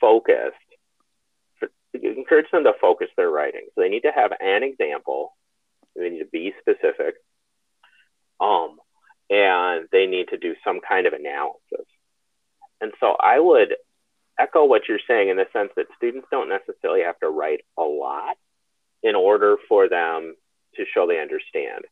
focused. 0.00 0.56
It 1.92 2.16
encourages 2.16 2.50
them 2.52 2.64
to 2.64 2.72
focus 2.80 3.08
their 3.16 3.30
writing. 3.30 3.66
So 3.74 3.80
they 3.80 3.88
need 3.88 4.02
to 4.02 4.12
have 4.14 4.32
an 4.40 4.62
example. 4.62 5.36
They 5.96 6.10
need 6.10 6.20
to 6.20 6.26
be 6.26 6.54
specific. 6.60 7.14
Um, 8.40 8.78
and 9.28 9.86
they 9.92 10.06
need 10.06 10.28
to 10.28 10.38
do 10.38 10.54
some 10.64 10.80
kind 10.86 11.06
of 11.06 11.12
analysis. 11.12 11.86
And 12.80 12.92
so 13.00 13.16
I 13.20 13.38
would 13.38 13.74
echo 14.38 14.64
what 14.64 14.82
you're 14.88 14.98
saying 15.06 15.28
in 15.28 15.36
the 15.36 15.46
sense 15.52 15.70
that 15.76 15.86
students 15.96 16.26
don't 16.30 16.48
necessarily 16.48 17.02
have 17.02 17.18
to 17.20 17.28
write 17.28 17.60
a 17.78 17.82
lot 17.82 18.36
in 19.02 19.14
order 19.14 19.56
for 19.68 19.88
them 19.88 20.34
to 20.76 20.84
show 20.94 21.06
they 21.06 21.20
understand. 21.20 21.84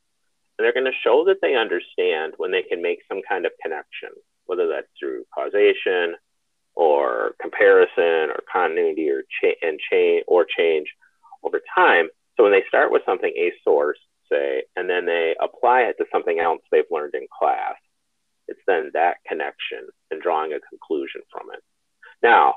And 0.59 0.65
they're 0.65 0.73
going 0.73 0.87
to 0.87 1.03
show 1.05 1.25
that 1.27 1.39
they 1.43 1.55
understand 1.55 2.35
when 2.37 2.51
they 2.51 2.63
can 2.63 2.83
make 2.83 3.01
some 3.09 3.21
kind 3.29 3.47
of 3.47 3.53
connection, 3.63 4.11
whether 4.47 4.67
that's 4.69 4.89
through 4.99 5.25
causation 5.33 6.17
or 6.79 7.35
comparison 7.41 8.31
or 8.31 8.41
continuity 8.51 9.11
or 9.11 9.23
cha- 9.41 9.59
and 9.67 9.81
change 9.91 10.25
or 10.29 10.47
change 10.57 10.87
over 11.43 11.61
time. 11.75 12.09
So 12.37 12.45
when 12.45 12.53
they 12.53 12.63
start 12.69 12.93
with 12.93 13.03
something, 13.05 13.33
a 13.37 13.53
source, 13.65 13.99
say, 14.31 14.63
and 14.77 14.89
then 14.89 15.05
they 15.05 15.35
apply 15.41 15.81
it 15.83 15.97
to 15.99 16.05
something 16.13 16.39
else 16.39 16.61
they've 16.71 16.85
learned 16.91 17.15
in 17.15 17.27
class, 17.37 17.75
it's 18.47 18.61
then 18.67 18.91
that 18.95 19.17
connection 19.27 19.89
and 20.11 20.23
drawing 20.23 20.53
a 20.53 20.61
conclusion 20.71 21.23
from 21.33 21.49
it. 21.53 21.63
Now, 22.23 22.55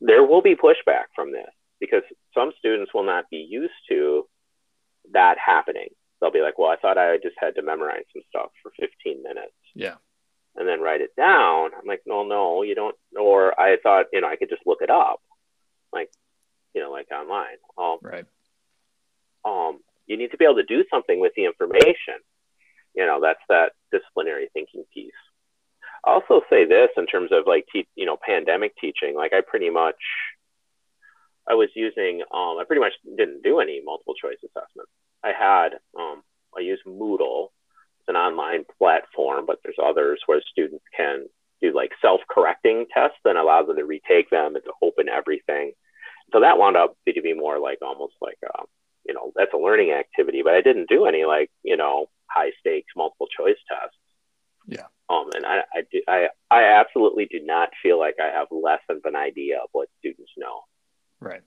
there 0.00 0.24
will 0.24 0.42
be 0.42 0.54
pushback 0.54 1.10
from 1.16 1.32
this 1.32 1.50
because 1.80 2.02
some 2.32 2.52
students 2.58 2.94
will 2.94 3.04
not 3.04 3.28
be 3.30 3.46
used 3.50 3.74
to 3.88 4.26
that 5.12 5.36
happening 5.44 5.88
they'll 6.20 6.30
be 6.30 6.42
like, 6.42 6.58
well, 6.58 6.70
I 6.70 6.76
thought 6.76 6.98
I 6.98 7.16
just 7.16 7.36
had 7.38 7.54
to 7.56 7.62
memorize 7.62 8.04
some 8.12 8.22
stuff 8.28 8.50
for 8.62 8.72
15 8.78 9.22
minutes. 9.22 9.52
Yeah. 9.74 9.96
And 10.56 10.66
then 10.68 10.80
write 10.80 11.00
it 11.00 11.14
down. 11.16 11.70
I'm 11.78 11.86
like, 11.86 12.02
no, 12.06 12.24
no, 12.24 12.62
you 12.62 12.74
don't. 12.74 12.96
Or 13.18 13.58
I 13.58 13.76
thought, 13.82 14.06
you 14.12 14.20
know, 14.20 14.26
I 14.26 14.36
could 14.36 14.50
just 14.50 14.66
look 14.66 14.82
it 14.82 14.90
up, 14.90 15.22
like, 15.92 16.10
you 16.74 16.82
know, 16.82 16.90
like 16.90 17.06
online. 17.12 17.56
Um, 17.78 17.98
right. 18.02 18.26
Um, 19.44 19.78
you 20.06 20.16
need 20.16 20.32
to 20.32 20.36
be 20.36 20.44
able 20.44 20.56
to 20.56 20.64
do 20.64 20.84
something 20.90 21.20
with 21.20 21.32
the 21.36 21.44
information. 21.44 22.18
You 22.94 23.06
know, 23.06 23.20
that's 23.22 23.40
that 23.48 23.72
disciplinary 23.92 24.50
thinking 24.52 24.84
piece. 24.92 25.12
I'll 26.04 26.14
also 26.14 26.42
say 26.50 26.64
this 26.64 26.88
in 26.96 27.06
terms 27.06 27.30
of 27.32 27.46
like, 27.46 27.66
te- 27.72 27.88
you 27.94 28.04
know, 28.04 28.18
pandemic 28.20 28.76
teaching. 28.76 29.14
Like, 29.14 29.32
I 29.32 29.42
pretty 29.42 29.70
much, 29.70 30.02
I 31.48 31.54
was 31.54 31.68
using, 31.76 32.22
um, 32.32 32.58
I 32.60 32.64
pretty 32.66 32.80
much 32.80 32.94
didn't 33.16 33.42
do 33.42 33.60
any 33.60 33.80
multiple 33.84 34.14
choice 34.14 34.38
assessments. 34.44 34.90
I 35.22 35.30
had, 35.32 35.78
um, 35.96 36.22
I 36.56 36.60
used 36.60 36.84
Moodle. 36.84 37.48
An 38.10 38.16
online 38.16 38.64
platform, 38.76 39.46
but 39.46 39.60
there's 39.62 39.78
others 39.80 40.20
where 40.26 40.42
students 40.50 40.84
can 40.96 41.26
do 41.62 41.72
like 41.72 41.92
self-correcting 42.02 42.86
tests 42.92 43.20
and 43.24 43.38
allow 43.38 43.62
them 43.62 43.76
to 43.76 43.84
retake 43.84 44.28
them 44.30 44.56
and 44.56 44.64
to 44.64 44.72
open 44.82 45.08
everything. 45.08 45.70
So 46.32 46.40
that 46.40 46.58
wound 46.58 46.76
up 46.76 46.96
to 47.06 47.22
be 47.22 47.34
more 47.34 47.60
like 47.60 47.78
almost 47.82 48.14
like 48.20 48.38
a, 48.44 48.64
you 49.06 49.14
know, 49.14 49.32
that's 49.36 49.54
a 49.54 49.58
learning 49.58 49.92
activity, 49.92 50.42
but 50.42 50.54
I 50.54 50.60
didn't 50.60 50.88
do 50.88 51.04
any 51.04 51.24
like, 51.24 51.50
you 51.62 51.76
know, 51.76 52.06
high 52.26 52.50
stakes 52.58 52.92
multiple 52.96 53.28
choice 53.28 53.58
tests. 53.68 53.96
Yeah. 54.66 54.86
Um, 55.08 55.30
and 55.34 55.46
I, 55.46 55.60
I, 55.72 55.82
do, 55.90 56.02
I, 56.08 56.28
I 56.50 56.62
absolutely 56.80 57.26
do 57.26 57.38
not 57.44 57.70
feel 57.80 57.98
like 57.98 58.16
I 58.20 58.36
have 58.36 58.48
less 58.50 58.80
of 58.88 58.98
an 59.04 59.14
idea 59.14 59.58
of 59.62 59.68
what 59.70 59.88
students 60.00 60.32
know. 60.36 60.62
Right. 61.20 61.42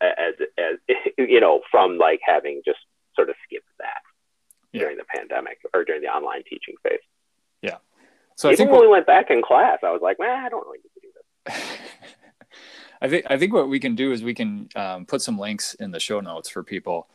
As, 0.00 0.34
as, 0.56 0.76
you 1.18 1.40
know, 1.40 1.60
from 1.70 1.98
like 1.98 2.20
having 2.24 2.62
just 2.64 2.80
sort 3.14 3.28
of 3.28 3.36
skipped 3.44 3.66
that 3.80 4.00
yeah. 4.76 4.82
during 4.82 4.96
the 4.96 5.04
pandemic 5.04 5.58
or 5.74 5.84
during 5.84 6.02
the 6.02 6.08
online 6.08 6.42
teaching 6.44 6.74
phase. 6.82 7.00
Yeah. 7.62 7.76
So 8.36 8.50
even 8.50 8.70
when 8.70 8.80
we 8.80 8.88
went 8.88 9.06
back 9.06 9.30
in 9.30 9.42
class, 9.42 9.78
I 9.82 9.90
was 9.90 10.02
like, 10.02 10.18
man, 10.18 10.44
I 10.44 10.48
don't 10.48 10.66
really 10.66 10.78
need 10.78 10.90
to 10.94 11.00
do 11.00 11.08
this. 11.46 11.62
I 13.02 13.08
think 13.08 13.26
I 13.28 13.36
think 13.36 13.52
what 13.52 13.68
we 13.68 13.80
can 13.80 13.94
do 13.94 14.12
is 14.12 14.22
we 14.22 14.34
can 14.34 14.68
um, 14.74 15.06
put 15.06 15.22
some 15.22 15.38
links 15.38 15.74
in 15.74 15.90
the 15.90 16.00
show 16.00 16.20
notes 16.20 16.48
for 16.48 16.62
people. 16.62 17.08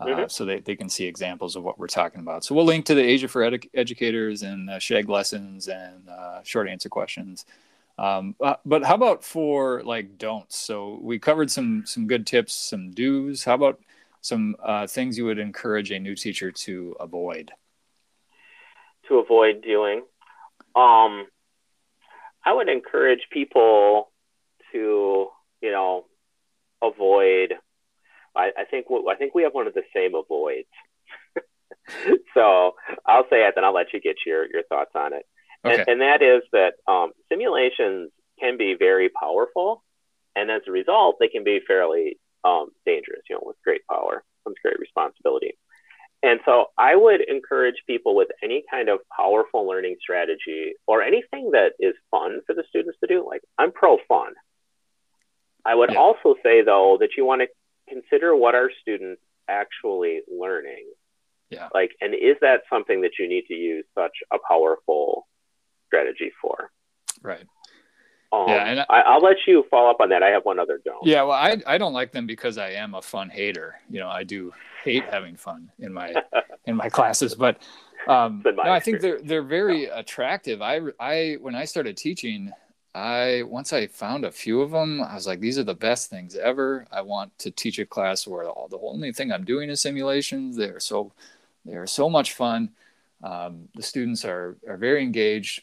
Uh, 0.00 0.06
mm-hmm. 0.06 0.28
so 0.28 0.44
they, 0.44 0.60
they 0.60 0.76
can 0.76 0.88
see 0.88 1.06
examples 1.06 1.56
of 1.56 1.64
what 1.64 1.76
we're 1.76 1.88
talking 1.88 2.20
about. 2.20 2.44
So 2.44 2.54
we'll 2.54 2.64
link 2.64 2.84
to 2.86 2.94
the 2.94 3.02
Asia 3.02 3.26
for 3.26 3.42
edu- 3.42 3.68
Educators 3.74 4.44
and 4.44 4.70
uh, 4.70 4.78
SHEG 4.78 5.08
lessons 5.08 5.66
and 5.66 6.08
uh, 6.08 6.40
short 6.44 6.68
answer 6.68 6.88
questions. 6.88 7.44
Um, 7.98 8.36
uh, 8.40 8.54
but 8.64 8.84
how 8.84 8.94
about 8.94 9.24
for 9.24 9.82
like 9.82 10.16
don'ts? 10.16 10.56
So 10.56 11.00
we 11.02 11.18
covered 11.18 11.50
some 11.50 11.84
some 11.84 12.06
good 12.06 12.26
tips, 12.26 12.54
some 12.54 12.92
do's. 12.92 13.42
How 13.42 13.54
about 13.54 13.80
some 14.20 14.56
uh, 14.62 14.86
things 14.86 15.16
you 15.16 15.24
would 15.26 15.38
encourage 15.38 15.90
a 15.90 15.98
new 15.98 16.14
teacher 16.14 16.50
to 16.50 16.96
avoid? 17.00 17.52
To 19.08 19.18
avoid 19.18 19.62
doing, 19.62 20.02
um, 20.74 21.26
I 22.44 22.52
would 22.52 22.68
encourage 22.68 23.20
people 23.32 24.10
to, 24.72 25.28
you 25.60 25.70
know, 25.70 26.04
avoid. 26.82 27.54
I, 28.36 28.50
I 28.56 28.64
think 28.70 28.86
I 29.08 29.14
think 29.16 29.34
we 29.34 29.42
have 29.42 29.54
one 29.54 29.66
of 29.66 29.74
the 29.74 29.82
same 29.94 30.14
avoids. 30.14 30.68
so 32.34 32.72
I'll 33.06 33.24
say 33.30 33.46
it, 33.46 33.54
then 33.54 33.64
I'll 33.64 33.74
let 33.74 33.92
you 33.92 34.00
get 34.00 34.16
your 34.26 34.46
your 34.52 34.62
thoughts 34.68 34.92
on 34.94 35.12
it. 35.14 35.24
Okay. 35.64 35.80
And, 35.80 35.88
and 35.88 36.00
that 36.00 36.22
is 36.22 36.42
that 36.52 36.74
um, 36.90 37.12
simulations 37.28 38.10
can 38.38 38.56
be 38.56 38.76
very 38.78 39.08
powerful, 39.08 39.82
and 40.36 40.50
as 40.50 40.62
a 40.68 40.70
result, 40.70 41.16
they 41.18 41.28
can 41.28 41.44
be 41.44 41.60
fairly 41.66 42.18
um, 42.44 42.70
dangerous. 42.86 43.22
You 43.28 43.36
know, 43.36 43.42
with 43.44 43.56
great 43.64 43.82
power 43.88 44.24
comes 44.44 44.56
great 44.62 44.78
responsibility. 44.78 45.56
And 46.22 46.40
so 46.44 46.66
I 46.76 46.96
would 46.96 47.20
encourage 47.20 47.76
people 47.86 48.16
with 48.16 48.28
any 48.42 48.64
kind 48.68 48.88
of 48.88 48.98
powerful 49.16 49.68
learning 49.68 49.96
strategy 50.00 50.72
or 50.86 51.02
anything 51.02 51.52
that 51.52 51.72
is 51.78 51.94
fun 52.10 52.40
for 52.46 52.54
the 52.54 52.64
students 52.68 52.98
to 53.00 53.06
do. 53.06 53.24
Like 53.26 53.42
I'm 53.56 53.70
pro 53.70 53.98
fun. 54.08 54.32
I 55.64 55.74
would 55.74 55.90
yeah. 55.92 55.98
also 55.98 56.34
say 56.42 56.62
though 56.62 56.96
that 57.00 57.10
you 57.16 57.24
want 57.24 57.42
to 57.42 57.48
consider 57.88 58.34
what 58.34 58.54
are 58.54 58.70
students 58.80 59.22
actually 59.48 60.22
learning. 60.28 60.90
Yeah. 61.50 61.68
Like, 61.72 61.92
and 62.00 62.14
is 62.14 62.36
that 62.40 62.62
something 62.70 63.00
that 63.02 63.12
you 63.18 63.28
need 63.28 63.44
to 63.48 63.54
use 63.54 63.84
such 63.94 64.12
a 64.32 64.38
powerful 64.46 65.26
strategy 65.86 66.32
for? 66.42 66.70
Right. 67.22 67.44
Um, 68.30 68.44
yeah, 68.48 68.66
and 68.66 68.86
I, 68.90 69.16
will 69.16 69.22
let 69.22 69.38
you 69.46 69.64
follow 69.70 69.90
up 69.90 70.00
on 70.00 70.10
that. 70.10 70.22
I 70.22 70.28
have 70.28 70.44
one 70.44 70.58
other 70.58 70.80
don't. 70.84 71.04
Yeah, 71.04 71.22
well, 71.22 71.32
I 71.32 71.56
I 71.66 71.78
don't 71.78 71.94
like 71.94 72.12
them 72.12 72.26
because 72.26 72.58
I 72.58 72.70
am 72.70 72.94
a 72.94 73.00
fun 73.00 73.30
hater. 73.30 73.80
You 73.88 74.00
know, 74.00 74.08
I 74.08 74.22
do 74.22 74.52
hate 74.84 75.04
having 75.04 75.34
fun 75.36 75.70
in 75.78 75.92
my 75.92 76.14
in 76.66 76.76
my 76.76 76.90
classes, 76.90 77.34
but 77.34 77.62
um, 78.06 78.42
no, 78.44 78.70
I 78.70 78.80
think 78.80 79.00
they're 79.00 79.20
they're 79.22 79.42
very 79.42 79.86
attractive. 79.86 80.60
I 80.60 80.80
I 81.00 81.38
when 81.40 81.54
I 81.54 81.64
started 81.64 81.96
teaching, 81.96 82.52
I 82.94 83.44
once 83.46 83.72
I 83.72 83.86
found 83.86 84.26
a 84.26 84.30
few 84.30 84.60
of 84.60 84.72
them, 84.72 85.02
I 85.02 85.14
was 85.14 85.26
like, 85.26 85.40
these 85.40 85.58
are 85.58 85.64
the 85.64 85.74
best 85.74 86.10
things 86.10 86.36
ever. 86.36 86.86
I 86.92 87.00
want 87.00 87.38
to 87.38 87.50
teach 87.50 87.78
a 87.78 87.86
class 87.86 88.26
where 88.26 88.46
all, 88.48 88.68
the 88.68 88.78
only 88.78 89.12
thing 89.12 89.32
I'm 89.32 89.44
doing 89.44 89.70
is 89.70 89.80
simulations. 89.80 90.56
They're 90.56 90.80
so 90.80 91.12
they're 91.64 91.86
so 91.86 92.10
much 92.10 92.34
fun. 92.34 92.70
Um, 93.22 93.68
the 93.74 93.82
students 93.82 94.24
are 94.24 94.56
are 94.68 94.76
very 94.76 95.02
engaged 95.02 95.62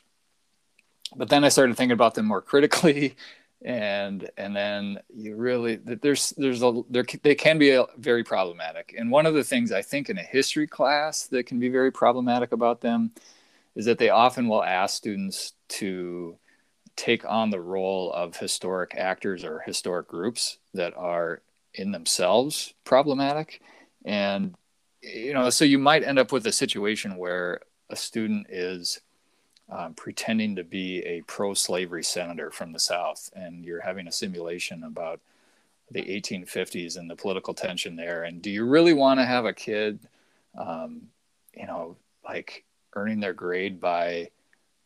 but 1.15 1.30
then 1.30 1.44
I 1.44 1.50
started 1.50 1.78
thinking 1.78 1.94
about 1.94 2.15
them 2.15 2.26
more 2.26 2.41
critically, 2.41 3.15
and 3.63 4.30
and 4.38 4.56
then 4.56 5.00
you 5.13 5.36
really 5.36 5.78
there's 5.78 6.34
there's 6.38 6.62
a 6.62 6.82
there 6.89 7.06
they 7.24 7.36
can 7.36 7.58
be 7.58 7.72
a, 7.72 7.86
very 7.98 8.24
problematic. 8.24 8.94
And 8.98 9.12
one 9.12 9.26
of 9.26 9.34
the 9.34 9.44
things 9.44 9.72
I 9.72 9.82
think 9.82 10.10
in 10.10 10.18
a 10.18 10.24
history 10.24 10.68
class 10.68 11.28
that 11.28 11.46
can 11.46 11.60
be 11.60 11.70
very 11.70 11.91
problematic 11.91 12.52
about 12.52 12.82
them 12.82 13.12
is 13.76 13.86
that 13.86 13.98
they 13.98 14.10
often 14.10 14.48
will 14.48 14.63
ask 14.63 14.96
students 14.96 15.54
to 15.68 16.38
take 16.96 17.26
on 17.26 17.50
the 17.50 17.60
role 17.60 18.12
of 18.13 18.38
historic 18.38 18.96
actors 18.96 19.44
or 19.44 19.60
historic 19.65 20.08
groups 20.08 20.60
that 20.74 20.96
are 20.96 21.41
in 21.74 21.91
themselves 21.91 22.74
problematic 22.86 23.62
and 24.06 24.56
you 25.02 25.34
know 25.34 25.50
so 25.50 25.65
you 25.65 25.78
might 25.78 26.04
end 26.04 26.18
up 26.18 26.32
with 26.32 26.48
a 26.48 26.52
situation 26.52 27.18
where 27.18 27.60
a 27.89 27.96
student 27.96 28.48
is 28.50 29.02
um, 29.69 29.93
pretending 29.93 30.56
to 30.56 30.63
be 30.63 30.99
a 30.99 31.21
pro-slavery 31.21 32.04
senator 32.04 32.51
from 32.51 32.71
the 32.71 32.80
South, 32.80 33.30
and 33.36 33.65
you're 33.65 33.82
having 33.82 34.08
a 34.08 34.12
simulation 34.12 34.84
about 34.84 35.19
the 35.91 36.01
1850s 36.01 36.97
and 36.97 37.10
the 37.10 37.15
political 37.15 37.54
tension 37.54 37.95
there. 37.95 38.23
And 38.23 38.41
do 38.41 38.49
you 38.49 38.65
really 38.65 38.93
want 38.93 39.19
to 39.19 39.25
have 39.25 39.45
a 39.45 39.54
kid, 39.54 39.99
um, 40.58 41.01
you 41.56 41.65
know, 41.65 41.95
like 42.23 42.63
earning 42.95 43.19
their 43.19 43.34
grade 43.34 43.80
by 43.80 44.30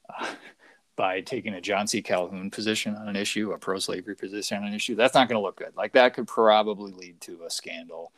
uh, 0.09 0.27
by 0.95 1.21
taking 1.21 1.53
a 1.53 1.61
John 1.61 1.87
C. 1.87 2.01
Calhoun 2.01 2.51
position 2.51 2.93
on 2.93 3.07
an 3.07 3.15
issue, 3.15 3.53
a 3.53 3.57
pro-slavery 3.57 4.15
position 4.15 4.57
on 4.57 4.65
an 4.65 4.73
issue? 4.73 4.95
That's 4.95 5.13
not 5.13 5.29
going 5.29 5.39
to 5.39 5.41
look 5.41 5.55
good. 5.55 5.71
Like 5.77 5.93
that 5.93 6.13
could 6.13 6.27
probably 6.27 6.91
lead 6.91 7.21
to 7.21 7.43
a 7.45 7.49
scandal, 7.49 8.11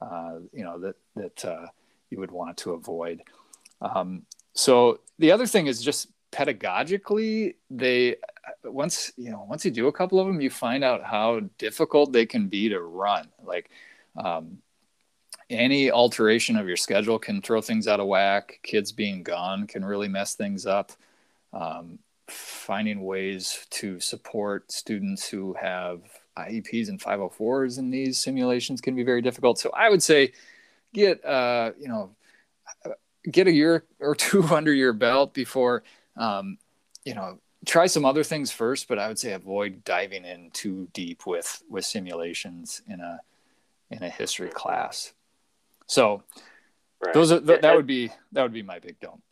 uh, 0.00 0.34
you 0.52 0.62
know, 0.62 0.78
that 0.78 0.96
that 1.16 1.44
uh, 1.44 1.66
you 2.08 2.18
would 2.18 2.30
want 2.30 2.56
to 2.58 2.72
avoid. 2.72 3.22
Um, 3.80 4.22
so 4.54 5.00
the 5.18 5.32
other 5.32 5.46
thing 5.46 5.66
is 5.66 5.82
just 5.82 6.08
pedagogically, 6.32 7.54
they 7.70 8.16
once 8.64 9.12
you 9.16 9.30
know 9.30 9.46
once 9.48 9.64
you 9.64 9.70
do 9.70 9.88
a 9.88 9.92
couple 9.92 10.20
of 10.20 10.26
them, 10.26 10.40
you 10.40 10.50
find 10.50 10.84
out 10.84 11.02
how 11.02 11.40
difficult 11.58 12.12
they 12.12 12.26
can 12.26 12.48
be 12.48 12.68
to 12.68 12.80
run. 12.80 13.28
Like 13.44 13.70
um, 14.16 14.58
any 15.48 15.90
alteration 15.90 16.56
of 16.56 16.66
your 16.66 16.76
schedule 16.76 17.18
can 17.18 17.42
throw 17.42 17.60
things 17.60 17.88
out 17.88 18.00
of 18.00 18.06
whack. 18.06 18.60
Kids 18.62 18.92
being 18.92 19.22
gone 19.22 19.66
can 19.66 19.84
really 19.84 20.08
mess 20.08 20.34
things 20.34 20.66
up. 20.66 20.92
Um, 21.52 21.98
finding 22.28 23.02
ways 23.02 23.66
to 23.70 23.98
support 23.98 24.70
students 24.70 25.28
who 25.28 25.54
have 25.60 26.00
IEPs 26.38 26.88
and 26.88 27.00
504s 27.00 27.78
in 27.78 27.90
these 27.90 28.18
simulations 28.18 28.80
can 28.80 28.94
be 28.94 29.02
very 29.02 29.20
difficult. 29.20 29.58
So 29.58 29.70
I 29.70 29.90
would 29.90 30.02
say 30.02 30.32
get 30.94 31.24
uh, 31.24 31.72
you 31.78 31.88
know 31.88 32.10
get 33.30 33.46
a 33.46 33.52
year 33.52 33.84
or 33.98 34.14
two 34.26 34.44
under 34.44 34.72
your 34.72 34.92
belt 34.92 35.34
before 35.34 35.82
um, 36.16 36.58
you 37.04 37.14
know 37.14 37.38
try 37.66 37.86
some 37.86 38.06
other 38.06 38.24
things 38.24 38.50
first 38.50 38.88
but 38.88 38.98
i 38.98 39.06
would 39.06 39.18
say 39.18 39.32
avoid 39.32 39.84
diving 39.84 40.24
in 40.24 40.50
too 40.52 40.88
deep 40.94 41.26
with 41.26 41.62
with 41.68 41.84
simulations 41.84 42.80
in 42.88 43.00
a 43.00 43.20
in 43.90 44.02
a 44.02 44.08
history 44.08 44.50
class. 44.50 45.12
So 45.86 46.22
right. 47.04 47.12
those 47.12 47.32
are 47.32 47.40
th- 47.40 47.60
that 47.60 47.76
would 47.76 47.86
be 47.86 48.10
that 48.32 48.42
would 48.42 48.52
be 48.52 48.62
my 48.62 48.78
big 48.78 49.00
don't. 49.00 49.22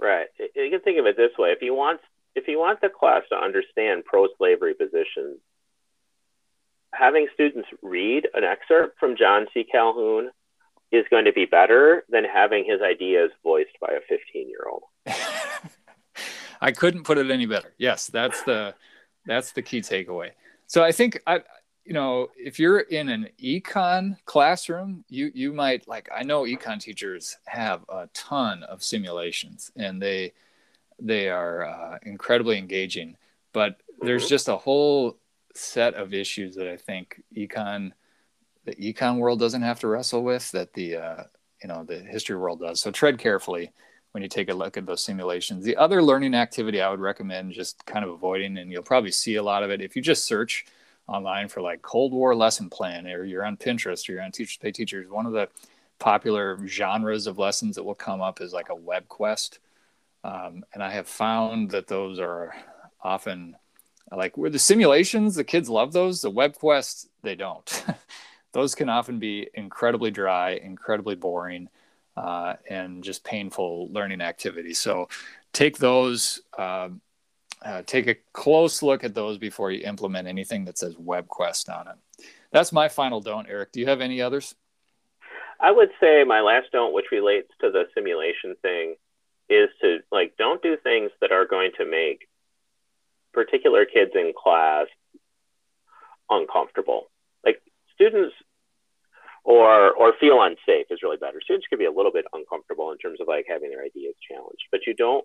Right. 0.00 0.26
You 0.38 0.70
can 0.70 0.80
think 0.80 0.98
of 0.98 1.06
it 1.06 1.16
this 1.16 1.32
way 1.38 1.50
if 1.50 1.62
you 1.62 1.74
want 1.74 2.00
if 2.34 2.46
you 2.46 2.58
want 2.58 2.80
the 2.80 2.88
class 2.88 3.22
to 3.30 3.36
understand 3.36 4.04
pro-slavery 4.04 4.74
positions 4.74 5.38
having 6.94 7.26
students 7.34 7.68
read 7.82 8.28
an 8.32 8.44
excerpt 8.44 8.98
from 8.98 9.16
john 9.16 9.46
c. 9.52 9.64
Calhoun 9.64 10.30
is 10.90 11.04
going 11.10 11.24
to 11.24 11.32
be 11.32 11.44
better 11.44 12.04
than 12.08 12.24
having 12.24 12.64
his 12.64 12.80
ideas 12.80 13.30
voiced 13.42 13.78
by 13.80 13.88
a 13.88 14.00
15 14.08 14.48
year 14.48 14.66
old 14.70 14.82
I 16.60 16.72
couldn't 16.72 17.04
put 17.04 17.18
it 17.18 17.30
any 17.30 17.46
better. 17.46 17.72
Yes, 17.78 18.08
that's 18.08 18.42
the 18.42 18.74
that's 19.26 19.52
the 19.52 19.62
key 19.62 19.80
takeaway. 19.80 20.30
So 20.66 20.82
I 20.82 20.92
think 20.92 21.20
I 21.26 21.40
you 21.84 21.94
know, 21.94 22.28
if 22.36 22.58
you're 22.58 22.80
in 22.80 23.08
an 23.08 23.28
econ 23.42 24.16
classroom, 24.26 25.04
you 25.08 25.30
you 25.34 25.52
might 25.52 25.88
like 25.88 26.08
I 26.14 26.22
know 26.22 26.42
econ 26.42 26.80
teachers 26.80 27.36
have 27.46 27.84
a 27.88 28.08
ton 28.12 28.62
of 28.64 28.82
simulations 28.82 29.70
and 29.76 30.00
they 30.00 30.32
they 31.00 31.28
are 31.30 31.64
uh, 31.64 31.98
incredibly 32.02 32.58
engaging, 32.58 33.16
but 33.52 33.80
there's 34.00 34.28
just 34.28 34.48
a 34.48 34.56
whole 34.56 35.16
set 35.54 35.94
of 35.94 36.12
issues 36.12 36.56
that 36.56 36.68
I 36.68 36.76
think 36.76 37.22
econ 37.36 37.92
the 38.68 38.92
econ 38.92 39.18
world 39.18 39.38
doesn't 39.38 39.62
have 39.62 39.80
to 39.80 39.88
wrestle 39.88 40.22
with 40.22 40.50
that 40.52 40.72
the 40.74 40.96
uh, 40.96 41.22
you 41.62 41.68
know 41.68 41.84
the 41.84 41.98
history 41.98 42.36
world 42.36 42.60
does. 42.60 42.80
So 42.80 42.90
tread 42.90 43.18
carefully 43.18 43.72
when 44.12 44.22
you 44.22 44.28
take 44.28 44.48
a 44.48 44.54
look 44.54 44.76
at 44.76 44.86
those 44.86 45.02
simulations. 45.02 45.64
The 45.64 45.76
other 45.76 46.02
learning 46.02 46.34
activity 46.34 46.80
I 46.80 46.90
would 46.90 47.00
recommend 47.00 47.52
just 47.52 47.84
kind 47.86 48.04
of 48.04 48.10
avoiding, 48.10 48.58
and 48.58 48.70
you'll 48.70 48.82
probably 48.82 49.10
see 49.10 49.36
a 49.36 49.42
lot 49.42 49.62
of 49.62 49.70
it 49.70 49.80
if 49.80 49.96
you 49.96 50.02
just 50.02 50.24
search 50.24 50.66
online 51.06 51.48
for 51.48 51.60
like 51.60 51.82
Cold 51.82 52.12
War 52.12 52.34
lesson 52.34 52.68
plan, 52.68 53.06
or 53.06 53.24
you're 53.24 53.44
on 53.44 53.56
Pinterest, 53.56 54.08
or 54.08 54.12
you're 54.12 54.22
on 54.22 54.32
Teachers 54.32 54.58
Pay 54.58 54.72
Teachers. 54.72 55.08
One 55.08 55.26
of 55.26 55.32
the 55.32 55.48
popular 55.98 56.58
genres 56.66 57.26
of 57.26 57.38
lessons 57.38 57.76
that 57.76 57.84
will 57.84 57.94
come 57.94 58.20
up 58.20 58.40
is 58.40 58.52
like 58.52 58.68
a 58.68 58.74
web 58.74 59.08
quest. 59.08 59.58
Um, 60.24 60.64
and 60.74 60.82
I 60.82 60.90
have 60.90 61.08
found 61.08 61.70
that 61.70 61.86
those 61.86 62.18
are 62.18 62.54
often 63.02 63.56
like 64.10 64.36
where 64.36 64.50
the 64.50 64.58
simulations, 64.58 65.34
the 65.34 65.44
kids 65.44 65.68
love 65.68 65.92
those. 65.92 66.20
The 66.20 66.30
web 66.30 66.54
quests, 66.54 67.08
they 67.22 67.34
don't. 67.34 67.84
those 68.52 68.74
can 68.74 68.88
often 68.88 69.18
be 69.18 69.48
incredibly 69.54 70.10
dry, 70.10 70.52
incredibly 70.52 71.14
boring 71.14 71.68
uh, 72.16 72.54
and 72.68 73.04
just 73.04 73.24
painful 73.24 73.88
learning 73.92 74.20
activities. 74.20 74.78
So 74.78 75.08
take 75.52 75.78
those, 75.78 76.40
uh, 76.56 76.88
uh, 77.64 77.82
take 77.86 78.06
a 78.06 78.16
close 78.32 78.82
look 78.82 79.04
at 79.04 79.14
those 79.14 79.38
before 79.38 79.70
you 79.70 79.84
implement 79.84 80.26
anything 80.28 80.64
that 80.64 80.78
says 80.78 80.94
WebQuest 80.96 81.68
on 81.68 81.88
it. 81.88 82.24
That's 82.50 82.72
my 82.72 82.88
final 82.88 83.20
don't, 83.20 83.48
Eric. 83.48 83.72
Do 83.72 83.80
you 83.80 83.86
have 83.86 84.00
any 84.00 84.20
others? 84.22 84.54
I 85.60 85.70
would 85.70 85.90
say 86.00 86.24
my 86.24 86.40
last 86.40 86.68
don't, 86.72 86.94
which 86.94 87.06
relates 87.10 87.48
to 87.60 87.70
the 87.70 87.84
simulation 87.94 88.54
thing, 88.62 88.94
is 89.48 89.68
to 89.80 89.98
like 90.12 90.36
don't 90.36 90.62
do 90.62 90.76
things 90.76 91.10
that 91.20 91.32
are 91.32 91.46
going 91.46 91.72
to 91.78 91.84
make 91.84 92.28
particular 93.32 93.84
kids 93.84 94.12
in 94.14 94.32
class 94.36 94.86
uncomfortable. 96.30 97.10
Students 98.00 98.34
or 99.44 99.92
or 99.92 100.12
feel 100.20 100.42
unsafe 100.42 100.86
is 100.90 101.02
really 101.02 101.16
better. 101.16 101.40
Students 101.42 101.66
can 101.68 101.78
be 101.78 101.86
a 101.86 101.90
little 101.90 102.12
bit 102.12 102.26
uncomfortable 102.32 102.92
in 102.92 102.98
terms 102.98 103.20
of 103.20 103.28
like 103.28 103.46
having 103.48 103.70
their 103.70 103.82
ideas 103.82 104.14
challenged, 104.28 104.64
but 104.70 104.86
you 104.86 104.94
don't. 104.94 105.24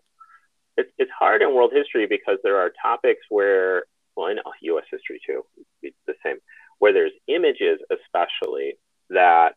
It's 0.78 0.90
it's 0.98 1.12
hard 1.18 1.42
in 1.42 1.54
world 1.54 1.72
history 1.74 2.08
because 2.08 2.38
there 2.44 2.58
are 2.58 2.72
topics 2.82 3.22
where, 3.30 3.84
well, 4.16 4.28
in 4.28 4.40
U.S. 4.62 4.86
history 4.90 5.20
too, 5.26 5.44
it's 5.82 5.98
the 6.08 6.16
same, 6.26 6.38
where 6.80 6.94
there's 6.94 7.12
images 7.28 7.80
especially 7.92 8.74
that 9.10 9.56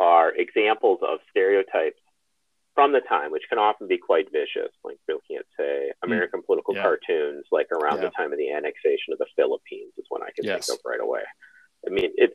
are 0.00 0.32
examples 0.34 0.98
of 1.02 1.18
stereotypes 1.30 2.00
from 2.74 2.92
the 2.92 3.00
time, 3.00 3.32
which 3.32 3.42
can 3.48 3.58
often 3.58 3.88
be 3.88 3.98
quite 3.98 4.30
vicious. 4.30 4.72
Like 4.84 4.98
looking 5.08 5.36
at, 5.36 5.46
say, 5.58 5.92
hmm. 6.02 6.10
American 6.10 6.42
mm. 6.42 6.46
political 6.46 6.74
yeah. 6.74 6.82
cartoons, 6.82 7.44
like 7.50 7.68
around 7.72 7.96
yeah. 7.96 8.04
the 8.04 8.10
time 8.10 8.32
of 8.32 8.38
the 8.38 8.52
annexation 8.52 9.12
of 9.12 9.18
the 9.18 9.26
Philippines, 9.34 9.92
is 9.96 10.04
one 10.08 10.22
I 10.22 10.30
can 10.34 10.44
yes. 10.44 10.66
think 10.66 10.78
of 10.78 10.84
right 10.84 11.00
away. 11.00 11.22
I 11.88 11.94
mean, 11.94 12.10
it's 12.16 12.34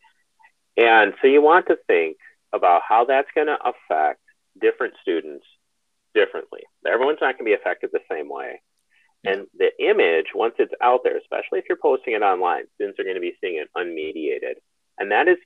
and 0.75 1.13
so 1.21 1.27
you 1.27 1.41
want 1.41 1.67
to 1.67 1.77
think 1.87 2.17
about 2.51 2.81
how 2.87 3.05
that's 3.05 3.27
going 3.35 3.47
to 3.47 3.57
affect 3.61 4.19
different 4.59 4.95
students 5.01 5.45
differently. 6.15 6.61
Everyone's 6.85 7.19
not 7.21 7.37
going 7.37 7.45
to 7.45 7.55
be 7.55 7.59
affected 7.59 7.91
the 7.93 7.99
same 8.09 8.29
way. 8.29 8.61
And 9.25 9.47
the 9.57 9.69
image, 9.79 10.27
once 10.35 10.55
it's 10.59 10.73
out 10.81 11.01
there, 11.03 11.17
especially 11.17 11.59
if 11.59 11.65
you're 11.69 11.77
posting 11.81 12.13
it 12.13 12.21
online, 12.21 12.65
students 12.75 12.99
are 12.99 13.03
going 13.03 13.15
to 13.15 13.21
be 13.21 13.37
seeing 13.39 13.55
it 13.55 13.69
unmediated. 13.77 14.55
And 14.97 15.11
that 15.11 15.27
is, 15.27 15.37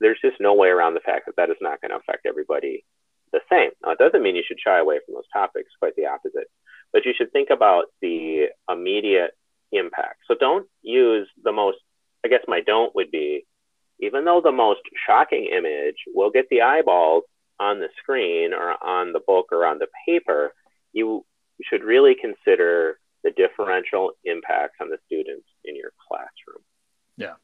there's 0.00 0.18
just 0.20 0.40
no 0.40 0.54
way 0.54 0.68
around 0.68 0.94
the 0.94 1.00
fact 1.00 1.26
that 1.26 1.36
that 1.36 1.50
is 1.50 1.56
not 1.60 1.80
going 1.80 1.90
to 1.90 1.98
affect 1.98 2.26
everybody 2.26 2.84
the 3.32 3.40
same. 3.50 3.70
Now, 3.84 3.92
it 3.92 3.98
doesn't 3.98 4.22
mean 4.22 4.34
you 4.34 4.42
should 4.46 4.58
shy 4.64 4.78
away 4.78 4.98
from 5.04 5.14
those 5.14 5.28
topics, 5.32 5.70
quite 5.78 5.94
the 5.96 6.06
opposite. 6.06 6.48
But 6.92 7.04
you 7.04 7.12
should 7.16 7.32
think 7.32 7.50
about 7.50 7.84
the 8.02 8.46
immediate 8.68 9.30
impact. 9.70 10.20
So 10.26 10.34
don't 10.38 10.66
use 10.82 11.28
the 11.42 11.52
most, 11.52 11.78
I 12.24 12.28
guess 12.28 12.40
my 12.48 12.60
don't 12.60 12.94
would 12.94 13.10
be 13.10 13.44
even 14.00 14.24
though 14.24 14.40
the 14.42 14.52
most 14.52 14.80
shocking 15.06 15.48
image 15.56 15.96
will 16.14 16.30
get 16.30 16.48
the 16.50 16.62
eyeballs 16.62 17.24
on 17.60 17.78
the 17.78 17.88
screen 17.98 18.52
or 18.52 18.74
on 18.84 19.12
the 19.12 19.20
book 19.20 19.46
or 19.52 19.64
on 19.66 19.78
the 19.78 19.86
paper, 20.06 20.52
you 20.92 21.24
should 21.62 21.84
really 21.84 22.16
consider 22.20 22.98
the 23.22 23.30
differential 23.30 24.12
impacts 24.24 24.76
on 24.80 24.88
the 24.88 24.98
students 25.06 25.46
in 25.64 25.76
your 25.76 25.92
classroom. 26.08 26.62
Yeah. 27.16 27.34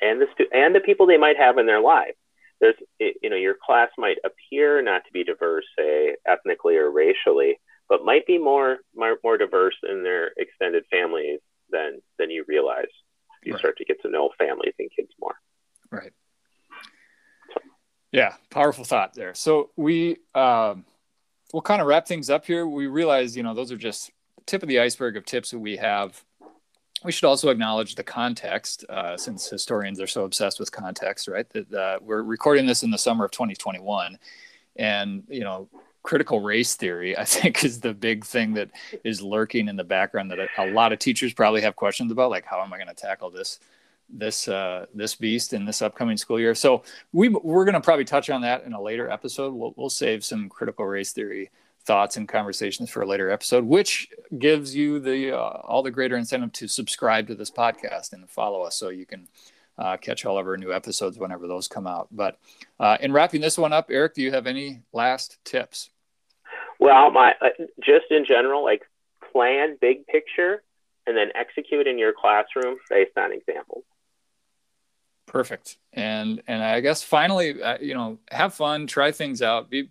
And 0.00 0.20
the 0.20 0.26
stu- 0.34 0.50
and 0.52 0.74
the 0.74 0.80
people 0.80 1.06
they 1.06 1.18
might 1.18 1.36
have 1.36 1.58
in 1.58 1.66
their 1.66 1.80
life. 1.80 2.14
There's 2.60 2.76
you 2.98 3.30
know 3.30 3.36
your 3.36 3.56
class 3.64 3.90
might 3.98 4.16
appear 4.24 4.80
not 4.80 5.04
to 5.04 5.12
be 5.12 5.24
diverse, 5.24 5.64
say 5.76 6.16
ethnically 6.26 6.76
or 6.76 6.90
racially, 6.90 7.58
but 7.88 8.04
might 8.04 8.26
be 8.26 8.38
more 8.38 8.78
more, 8.94 9.18
more 9.22 9.36
diverse 9.36 9.76
in 9.88 10.02
their 10.02 10.32
extended 10.36 10.84
families 10.90 11.40
than 11.70 12.00
than 12.18 12.30
you 12.30 12.44
realize. 12.48 12.86
You 13.44 13.52
right. 13.52 13.58
start 13.58 13.76
to 13.78 13.84
get 13.84 14.00
to 14.02 14.10
know 14.10 14.30
families 14.38 14.74
and 14.78 14.90
kids 14.94 15.12
more. 15.20 15.34
Right. 15.90 16.12
Yeah, 18.12 18.34
powerful 18.50 18.84
thought 18.84 19.14
there. 19.14 19.34
So 19.34 19.70
we 19.76 20.18
um, 20.34 20.84
we'll 21.52 21.62
kind 21.62 21.80
of 21.80 21.86
wrap 21.86 22.06
things 22.06 22.30
up 22.30 22.44
here. 22.44 22.66
We 22.66 22.86
realize, 22.86 23.36
you 23.36 23.42
know, 23.42 23.54
those 23.54 23.72
are 23.72 23.76
just 23.76 24.10
tip 24.46 24.62
of 24.62 24.68
the 24.68 24.80
iceberg 24.80 25.16
of 25.16 25.24
tips 25.24 25.50
that 25.50 25.58
we 25.58 25.76
have. 25.76 26.22
We 27.04 27.12
should 27.12 27.26
also 27.26 27.50
acknowledge 27.50 27.96
the 27.96 28.02
context, 28.02 28.84
uh, 28.88 29.16
since 29.16 29.48
historians 29.48 30.00
are 30.00 30.06
so 30.06 30.24
obsessed 30.24 30.58
with 30.58 30.72
context, 30.72 31.28
right? 31.28 31.48
That 31.50 31.72
uh, 31.72 31.98
we're 32.00 32.22
recording 32.22 32.66
this 32.66 32.82
in 32.82 32.90
the 32.90 32.98
summer 32.98 33.24
of 33.24 33.30
2021, 33.30 34.18
and 34.76 35.24
you 35.28 35.40
know, 35.40 35.68
critical 36.04 36.40
race 36.40 36.76
theory, 36.76 37.18
I 37.18 37.24
think, 37.24 37.64
is 37.64 37.80
the 37.80 37.92
big 37.92 38.24
thing 38.24 38.54
that 38.54 38.70
is 39.02 39.20
lurking 39.20 39.66
in 39.66 39.74
the 39.74 39.82
background 39.82 40.30
that 40.30 40.38
a, 40.38 40.48
a 40.58 40.70
lot 40.70 40.92
of 40.92 41.00
teachers 41.00 41.34
probably 41.34 41.62
have 41.62 41.74
questions 41.74 42.12
about, 42.12 42.30
like 42.30 42.44
how 42.44 42.62
am 42.62 42.72
I 42.72 42.76
going 42.76 42.86
to 42.88 42.94
tackle 42.94 43.30
this 43.30 43.58
this 44.08 44.48
uh, 44.48 44.86
this 44.94 45.14
beast 45.14 45.52
in 45.52 45.64
this 45.64 45.82
upcoming 45.82 46.16
school 46.16 46.38
year. 46.38 46.54
So 46.54 46.82
we 47.12 47.30
we're 47.30 47.64
going 47.64 47.74
to 47.74 47.80
probably 47.80 48.04
touch 48.04 48.30
on 48.30 48.42
that 48.42 48.64
in 48.64 48.74
a 48.74 48.80
later 48.80 49.08
episode. 49.08 49.54
We'll, 49.54 49.74
we'll 49.76 49.90
save 49.90 50.24
some 50.24 50.48
critical 50.48 50.86
race 50.86 51.12
theory 51.12 51.50
thoughts 51.84 52.16
and 52.16 52.28
conversations 52.28 52.90
for 52.90 53.02
a 53.02 53.06
later 53.06 53.30
episode, 53.30 53.64
which 53.64 54.08
gives 54.38 54.74
you 54.74 55.00
the 55.00 55.32
uh, 55.32 55.60
all 55.64 55.82
the 55.82 55.90
greater 55.90 56.16
incentive 56.16 56.52
to 56.52 56.68
subscribe 56.68 57.26
to 57.28 57.34
this 57.34 57.50
podcast 57.50 58.12
and 58.12 58.28
follow 58.28 58.62
us 58.62 58.76
so 58.76 58.90
you 58.90 59.06
can 59.06 59.26
uh, 59.78 59.96
catch 59.96 60.24
all 60.24 60.38
of 60.38 60.46
our 60.46 60.56
new 60.56 60.72
episodes 60.72 61.18
whenever 61.18 61.46
those 61.48 61.66
come 61.66 61.86
out. 61.86 62.08
But 62.12 62.38
uh, 62.78 62.98
in 63.00 63.12
wrapping 63.12 63.40
this 63.40 63.58
one 63.58 63.72
up, 63.72 63.90
Eric, 63.90 64.14
do 64.14 64.22
you 64.22 64.32
have 64.32 64.46
any 64.46 64.82
last 64.92 65.38
tips? 65.44 65.90
Well, 66.78 67.10
my 67.10 67.34
uh, 67.40 67.48
just 67.80 68.06
in 68.10 68.24
general, 68.26 68.64
like 68.64 68.82
plan 69.32 69.78
big 69.80 70.06
picture 70.06 70.62
and 71.06 71.16
then 71.16 71.28
execute 71.34 71.86
in 71.86 71.98
your 71.98 72.12
classroom 72.12 72.76
based 72.88 73.16
on 73.16 73.32
examples. 73.32 73.84
Perfect. 75.26 75.78
And 75.92 76.42
and 76.46 76.62
I 76.62 76.80
guess 76.80 77.02
finally, 77.02 77.62
uh, 77.62 77.78
you 77.80 77.94
know, 77.94 78.18
have 78.30 78.54
fun, 78.54 78.86
try 78.86 79.12
things 79.12 79.42
out, 79.42 79.70
be 79.70 79.90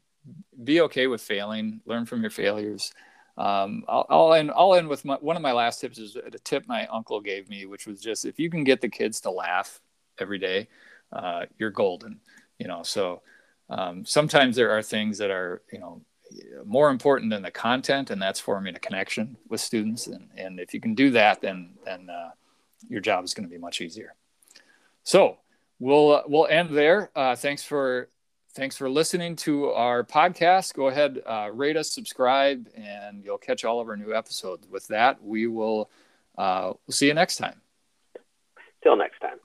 be 0.64 0.82
okay 0.82 1.08
with 1.08 1.22
failing. 1.22 1.82
Learn 1.86 2.06
from 2.06 2.22
your 2.22 2.30
failures. 2.30 2.94
Um, 3.38 3.84
I'll, 3.88 4.06
I'll 4.10 4.34
end. 4.34 4.52
I'll 4.56 4.76
end 4.76 4.88
with 4.88 5.04
my, 5.06 5.16
one 5.16 5.36
of 5.36 5.42
my 5.42 5.52
last 5.52 5.82
tips 5.82 5.98
is 5.98 6.16
a 6.16 6.30
tip 6.40 6.68
my 6.68 6.86
uncle 6.88 7.20
gave 7.20 7.50
me, 7.50 7.66
which 7.66 7.88
was 7.88 8.00
just 8.00 8.26
if 8.26 8.40
you 8.40 8.50
can 8.50 8.64
get 8.64 8.82
the 8.82 8.90
kids 8.90 9.22
to 9.22 9.32
laugh 9.32 9.82
every 10.20 10.38
day, 10.38 10.68
uh, 11.12 11.46
you're 11.58 11.72
golden. 11.72 12.20
You 12.60 12.68
know, 12.68 12.84
so 12.84 13.22
um, 13.70 14.06
sometimes 14.06 14.56
there 14.56 14.72
are 14.72 14.84
things 14.84 15.18
that 15.18 15.32
are 15.32 15.64
you 15.72 15.80
know 15.80 16.02
more 16.66 16.90
important 16.90 17.32
than 17.32 17.42
the 17.42 17.52
content, 17.52 18.10
and 18.10 18.22
that's 18.22 18.40
forming 18.40 18.76
a 18.76 18.80
connection 18.80 19.38
with 19.50 19.62
students. 19.62 20.08
And, 20.08 20.30
and 20.36 20.60
if 20.60 20.74
you 20.74 20.80
can 20.80 20.96
do 20.96 21.12
that, 21.12 21.42
then 21.42 21.72
then 21.86 22.10
uh, 22.10 22.32
your 22.90 23.02
job 23.02 23.24
is 23.24 23.34
going 23.34 23.48
to 23.48 23.52
be 23.52 23.58
much 23.58 23.82
easier. 23.82 24.14
So 25.04 25.38
we'll 25.80 26.14
uh, 26.14 26.24
we'll 26.28 26.48
end 26.48 26.70
there. 26.70 27.10
Uh, 27.16 27.36
thanks 27.36 27.64
for 27.64 28.10
thanks 28.54 28.78
for 28.78 28.90
listening 28.90 29.36
to 29.36 29.72
our 29.72 30.04
podcast. 30.04 30.74
Go 30.74 30.88
ahead, 30.88 31.22
uh, 31.26 31.50
rate 31.54 31.78
us, 31.78 31.90
subscribe, 31.90 32.70
and 32.76 33.24
you'll 33.24 33.38
catch 33.38 33.66
all 33.66 33.80
of 33.80 33.88
our 33.90 33.98
new 33.98 34.14
episodes. 34.14 34.68
With 34.70 34.88
that, 34.88 35.24
we 35.24 35.48
will 35.48 35.90
uh, 36.38 36.74
we'll 36.88 36.94
see 36.94 37.08
you 37.08 37.14
next 37.14 37.38
time. 37.38 37.62
Till 38.82 38.96
next 38.96 39.20
time. 39.20 39.43